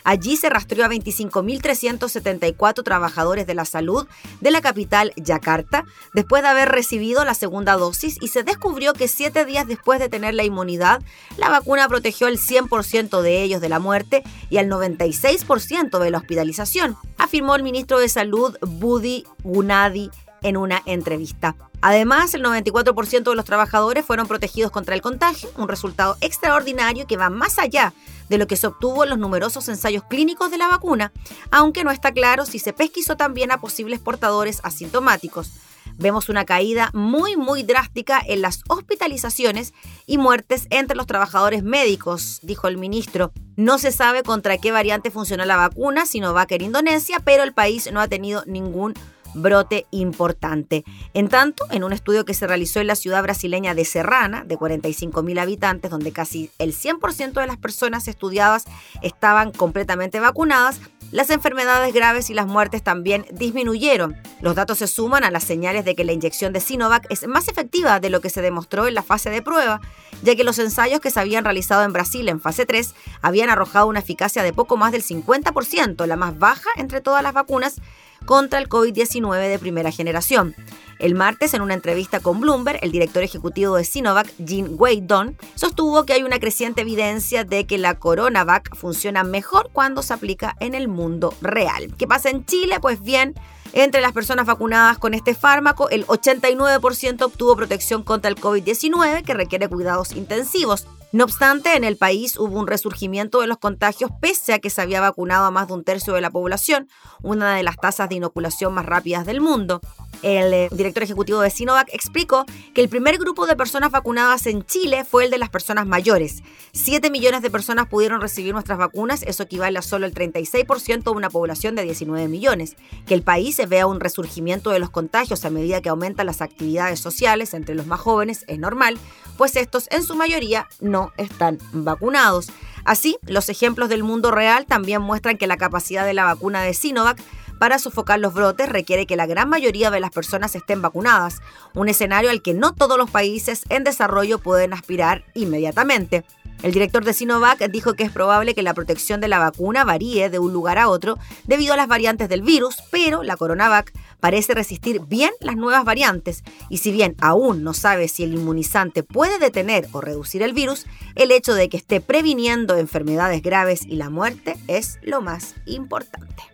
Allí 0.05 0.37
se 0.37 0.51
rastreó 0.51 0.85
a 0.85 0.89
25.374 0.89 2.85
trabajadores 2.85 3.47
de 3.47 3.55
la 3.55 3.65
salud 3.65 4.07
de 4.41 4.51
la 4.51 4.61
capital 4.61 5.13
Yakarta 5.17 5.87
después 6.13 6.43
de 6.43 6.49
haber 6.49 6.69
recibido 6.69 7.25
la 7.25 7.35
segunda 7.35 7.75
dosis 7.77 8.19
y 8.21 8.29
se 8.29 8.43
descubrió 8.43 8.93
que 8.93 9.09
siete 9.09 9.45
días 9.45 9.67
después 9.67 9.99
de 9.99 10.11
tener 10.11 10.35
la 10.35 10.45
inmunidad, 10.45 11.03
la 11.39 11.49
vacuna 11.49 11.89
protegió 11.89 12.29
el 12.29 12.39
100% 12.39 13.23
de 13.23 13.43
ellos 13.43 13.61
de 13.61 13.69
la 13.71 13.79
muerte 13.79 14.23
y 14.51 14.59
al 14.59 14.69
96% 14.69 15.99
de 15.99 16.11
la 16.11 16.19
hospitalización, 16.19 16.97
afirmó 17.19 17.55
el 17.57 17.63
ministro 17.63 17.99
de 17.99 18.09
Salud 18.09 18.57
Budi 18.61 19.25
Gunadi 19.43 20.11
en 20.43 20.57
una 20.57 20.83
entrevista. 20.85 21.57
Además, 21.87 22.33
el 22.33 22.43
94% 22.43 23.25
de 23.25 23.37
los 23.37 23.45
trabajadores 23.45 24.07
fueron 24.07 24.27
protegidos 24.27 24.71
contra 24.71 24.95
el 24.95 25.03
contagio, 25.03 25.51
un 25.59 25.69
resultado 25.69 26.17
extraordinario 26.23 27.07
que 27.07 27.19
va 27.19 27.29
más 27.29 27.59
allá 27.59 27.93
de 28.31 28.39
lo 28.39 28.47
que 28.47 28.57
se 28.57 28.69
obtuvo 28.69 29.05
en 29.05 29.11
los 29.11 29.19
numerosos 29.19 29.69
ensayos 29.69 30.03
clínicos 30.05 30.51
de 30.51 30.57
la 30.57 30.69
vacuna, 30.69 31.13
aunque 31.51 31.85
no 31.85 31.91
está 31.91 32.13
claro 32.13 32.47
si 32.47 32.59
se 32.59 32.73
pesquisó 32.73 33.19
también 33.19 33.53
a 33.53 33.61
posibles 33.61 34.01
portadores 34.01 34.61
asintomáticos. 34.63 35.51
Vemos 35.99 36.31
una 36.31 36.47
caída 36.47 36.89
muy, 36.95 37.37
muy 37.37 37.65
drástica 37.65 38.19
en 38.27 38.41
las 38.41 38.63
hospitalizaciones 38.71 39.75
y 40.07 40.17
muertes 40.17 40.67
entre 40.71 40.97
los 40.97 41.07
trabajadores 41.07 41.65
médicos, 41.65 42.39
dijo 42.41 42.67
el 42.67 42.79
ministro. 42.79 43.31
No 43.57 43.77
se 43.77 43.93
sabe 43.93 44.23
contra 44.23 44.57
qué 44.57 44.73
variante 44.73 45.11
funcionó 45.11 45.45
la 45.45 45.57
vacuna, 45.57 46.07
Sinovac 46.07 46.51
en 46.53 46.63
Indonesia, 46.63 47.21
pero 47.23 47.43
el 47.43 47.53
país 47.53 47.93
no 47.93 48.01
ha 48.01 48.09
tenido 48.09 48.43
ningún 48.47 48.95
brote 49.35 49.87
importante. 49.91 50.85
En 51.13 51.29
tanto, 51.29 51.67
en 51.71 51.85
un 51.85 51.93
estudio 51.93 52.25
que 52.25 52.35
se 52.35 52.47
realizó 52.47 52.81
en 52.81 52.87
la 52.87 52.97
ciudad 52.97 53.23
brasileña 53.23 53.75
de 53.75 53.85
Serrana, 53.85 54.45
de 54.45 54.57
45.000 54.57 55.41
habitantes, 55.41 55.91
donde 55.91 56.13
casi 56.13 56.51
el 56.59 56.75
100% 56.75 57.33
de 57.33 57.47
las 57.47 57.57
personas 57.57 58.09
estudiadas 58.09 58.65
estaban 59.03 59.53
completamente 59.53 60.21
vacunadas, 60.21 60.81
las 61.11 61.31
enfermedades 61.31 61.95
graves 61.95 62.29
y 62.31 62.35
las 62.35 62.47
muertes 62.47 62.83
también 62.83 63.25
disminuyeron. 63.31 64.17
Los 64.41 64.57
datos 64.57 64.79
se 64.79 64.89
suman 64.89 65.23
a 65.23 65.31
las 65.31 65.45
señales 65.45 65.85
de 65.85 65.95
que 65.95 66.03
la 66.03 66.13
inyección 66.13 66.53
de 66.53 66.61
Sinovac 66.61 67.07
es 67.09 67.27
más 67.29 67.47
efectiva 67.49 68.01
de 68.01 68.11
lo 68.11 68.21
que 68.21 68.31
se 68.31 68.43
demostró 68.43 68.89
en 68.89 68.95
la 68.95 69.03
fase 69.03 69.31
de 69.31 69.41
prueba, 69.41 69.81
ya 70.23 70.35
que 70.35 70.45
los 70.45 70.59
ensayos 70.59 71.01
que 71.01 71.11
se 71.11 71.21
habían 71.21 71.45
realizado 71.45 71.85
en 71.85 71.93
Brasil 71.93 72.29
en 72.29 72.41
fase 72.41 72.67
3 72.67 72.95
habían 73.23 73.49
arrojado 73.49 73.87
una 73.87 74.01
eficacia 74.01 74.43
de 74.43 74.53
poco 74.53 74.77
más 74.77 74.91
del 74.91 75.05
50%, 75.05 76.05
la 76.07 76.17
más 76.17 76.39
baja 76.39 76.71
entre 76.77 77.01
todas 77.01 77.23
las 77.23 77.33
vacunas 77.33 77.81
contra 78.27 78.59
el 78.59 78.69
COVID-19 78.69 79.49
de 79.49 79.59
primera 79.59 79.91
generación. 79.91 80.55
El 80.99 81.15
martes, 81.15 81.55
en 81.55 81.63
una 81.63 81.75
entrevista 81.75 82.21
con 82.21 82.41
Bloomberg, 82.41 82.79
el 82.83 82.93
director 82.93 83.23
ejecutivo 83.23 83.77
de 83.77 83.85
Sinovac, 83.85 84.33
Jean 84.39 84.69
Weidon, 84.71 85.37
sostuvo 85.55 86.05
que 86.05 86.13
hay 86.13 86.23
una 86.23 86.39
creciente 86.39 86.83
evidencia 86.83 87.45
de 87.45 87.67
que 87.67 87.79
la 87.79 87.99
CoronaVac 87.99 88.75
funciona 88.77 89.25
mejor 89.25 89.71
cuando 89.73 90.03
se 90.03 90.15
aplica 90.15 90.57
en 90.61 90.75
el 90.75 90.89
mundo 90.89 91.35
real. 91.41 91.95
¿Qué 91.99 92.07
pasa 92.07 92.31
en 92.31 92.47
Chile? 92.47 92.79
Pues 92.81 93.03
bien, 93.03 93.35
entre 93.73 94.01
las 94.01 94.13
personas 94.13 94.47
vacunadas 94.47 94.99
con 94.99 95.15
este 95.15 95.35
fármaco, 95.35 95.91
el 95.91 96.07
89% 96.07 97.23
obtuvo 97.23 97.57
protección 97.57 98.05
contra 98.05 98.31
el 98.31 98.37
COVID-19 98.37 99.25
que 99.25 99.35
requiere 99.35 99.69
cuidados 99.69 100.13
intensivos. 100.13 100.87
No 101.15 101.23
obstante, 101.23 101.77
en 101.77 101.85
el 101.85 101.97
país 101.97 102.37
hubo 102.41 102.59
un 102.59 102.67
resurgimiento 102.67 103.41
de 103.41 103.47
los 103.47 103.59
contagios 103.59 104.11
pese 104.21 104.53
a 104.53 104.59
que 104.59 104.69
se 104.69 104.83
había 104.83 105.01
vacunado 105.01 105.45
a 105.45 105.53
más 105.53 105.69
de 105.69 105.75
un 105.75 105.85
tercio 105.85 106.13
de 106.15 106.21
la 106.21 106.31
población, 106.31 106.89
una 107.23 107.55
de 107.55 107.63
las 107.63 107.77
tasas 107.77 108.09
de 108.09 108.17
inoculación 108.17 108.75
más 108.75 108.85
rápidas 108.85 109.25
del 109.25 109.41
mundo. 109.41 109.81
El 110.25 110.55
eh, 110.55 110.69
director 110.73 111.03
ejecutivo 111.03 111.43
de 111.43 111.51
Sinovac 111.51 111.91
explicó 111.93 112.47
que 112.73 112.81
el 112.81 112.89
primer 112.89 113.19
grupo 113.19 113.47
de 113.47 113.57
personas 113.57 113.91
vacunadas 113.91 114.47
en 114.47 114.65
Chile 114.65 115.05
fue 115.05 115.27
el 115.27 115.31
de 115.31 115.37
las 115.37 115.51
personas 115.51 115.87
mayores. 115.87 116.43
7 116.73 117.11
millones 117.11 117.43
de 117.43 117.51
personas 117.51 117.89
pudieron 117.89 118.23
recibir 118.23 118.55
nuestras 118.55 118.79
vacunas, 118.79 119.23
eso 119.23 119.43
equivale 119.43 119.79
a 119.79 119.83
solo 119.83 120.07
el 120.07 120.15
36% 120.15 121.03
de 121.03 121.11
una 121.11 121.29
población 121.29 121.75
de 121.75 121.83
19 121.83 122.29
millones. 122.29 122.77
Que 123.07 123.13
el 123.13 123.21
país 123.21 123.61
vea 123.69 123.87
un 123.87 124.01
resurgimiento 124.01 124.71
de 124.71 124.79
los 124.79 124.89
contagios 124.89 125.45
a 125.45 125.51
medida 125.51 125.83
que 125.83 125.91
aumentan 125.91 126.25
las 126.25 126.41
actividades 126.41 127.01
sociales 127.01 127.53
entre 127.53 127.75
los 127.75 127.87
más 127.87 128.01
jóvenes 128.01 128.47
es 128.49 128.59
normal, 128.59 128.97
pues 129.37 129.57
estos 129.57 129.89
en 129.91 130.05
su 130.05 130.15
mayoría 130.15 130.69
no 130.81 131.13
están 131.19 131.59
vacunados. 131.75 132.49
Así, 132.87 133.19
los 133.27 133.51
ejemplos 133.51 133.91
del 133.91 134.03
mundo 134.03 134.31
real 134.31 134.65
también 134.65 135.03
muestran 135.03 135.37
que 135.37 135.47
la 135.47 135.59
capacidad 135.59 136.07
de 136.07 136.15
la 136.15 136.25
vacuna 136.25 136.63
de 136.63 136.73
Sinovac 136.73 137.21
para 137.59 137.79
sofocar 137.79 138.21
los 138.21 138.35
brotes 138.35 138.69
requiere 138.69 139.07
que 139.07 139.17
la 139.17 139.27
gran 139.27 139.49
mayoría 139.49 139.91
de 139.91 140.01
las 140.01 140.11
personas 140.11 140.55
estén 140.55 140.83
vacunadas, 140.83 141.41
un 141.75 141.89
escenario 141.89 142.31
al 142.31 142.43
que 142.43 142.55
no 142.55 142.75
todos 142.75 142.99
los 142.99 143.11
países 143.11 143.63
en 143.69 143.85
desarrollo 143.85 144.39
pueden 144.39 144.73
aspirar 144.73 145.25
inmediatamente. 145.35 146.25
El 146.63 146.73
director 146.73 147.05
de 147.05 147.13
Sinovac 147.13 147.59
dijo 147.69 147.93
que 147.93 148.05
es 148.05 148.11
probable 148.11 148.55
que 148.55 148.63
la 148.63 148.73
protección 148.73 149.21
de 149.21 149.29
la 149.29 149.39
vacuna 149.39 149.85
varíe 149.85 150.31
de 150.31 150.39
un 150.39 150.53
lugar 150.55 150.79
a 150.79 150.89
otro 150.89 151.19
debido 151.47 151.75
a 151.75 151.77
las 151.77 151.89
variantes 151.89 152.31
del 152.31 152.41
virus, 152.41 152.77
pero 152.91 153.23
la 153.23 153.37
CoronaVac 153.37 153.93
parece 154.19 154.55
resistir 154.55 155.01
bien 155.01 155.31
las 155.41 155.57
nuevas 155.57 155.85
variantes 155.85 156.43
y 156.71 156.79
si 156.79 156.91
bien 156.91 157.17
aún 157.21 157.63
no 157.63 157.75
sabe 157.75 158.09
si 158.09 158.25
el 158.25 158.33
inmunizante 158.33 159.03
puede 159.03 159.39
detener 159.39 159.89
o 159.93 160.01
reducir 160.01 160.43
el 160.43 160.55
virus, 160.55 160.87
el 161.17 161.33
hecho 161.33 161.55
de 161.55 161.69
que 161.69 161.77
esté 161.77 162.01
previniendo 162.01 162.79
enfermedades 162.79 163.43
graves 163.43 163.85
y 163.85 163.97
la 163.97 164.09
muerte 164.09 164.57
es 164.67 164.99
lo 165.03 165.21
más 165.21 165.57
importante. 165.67 166.54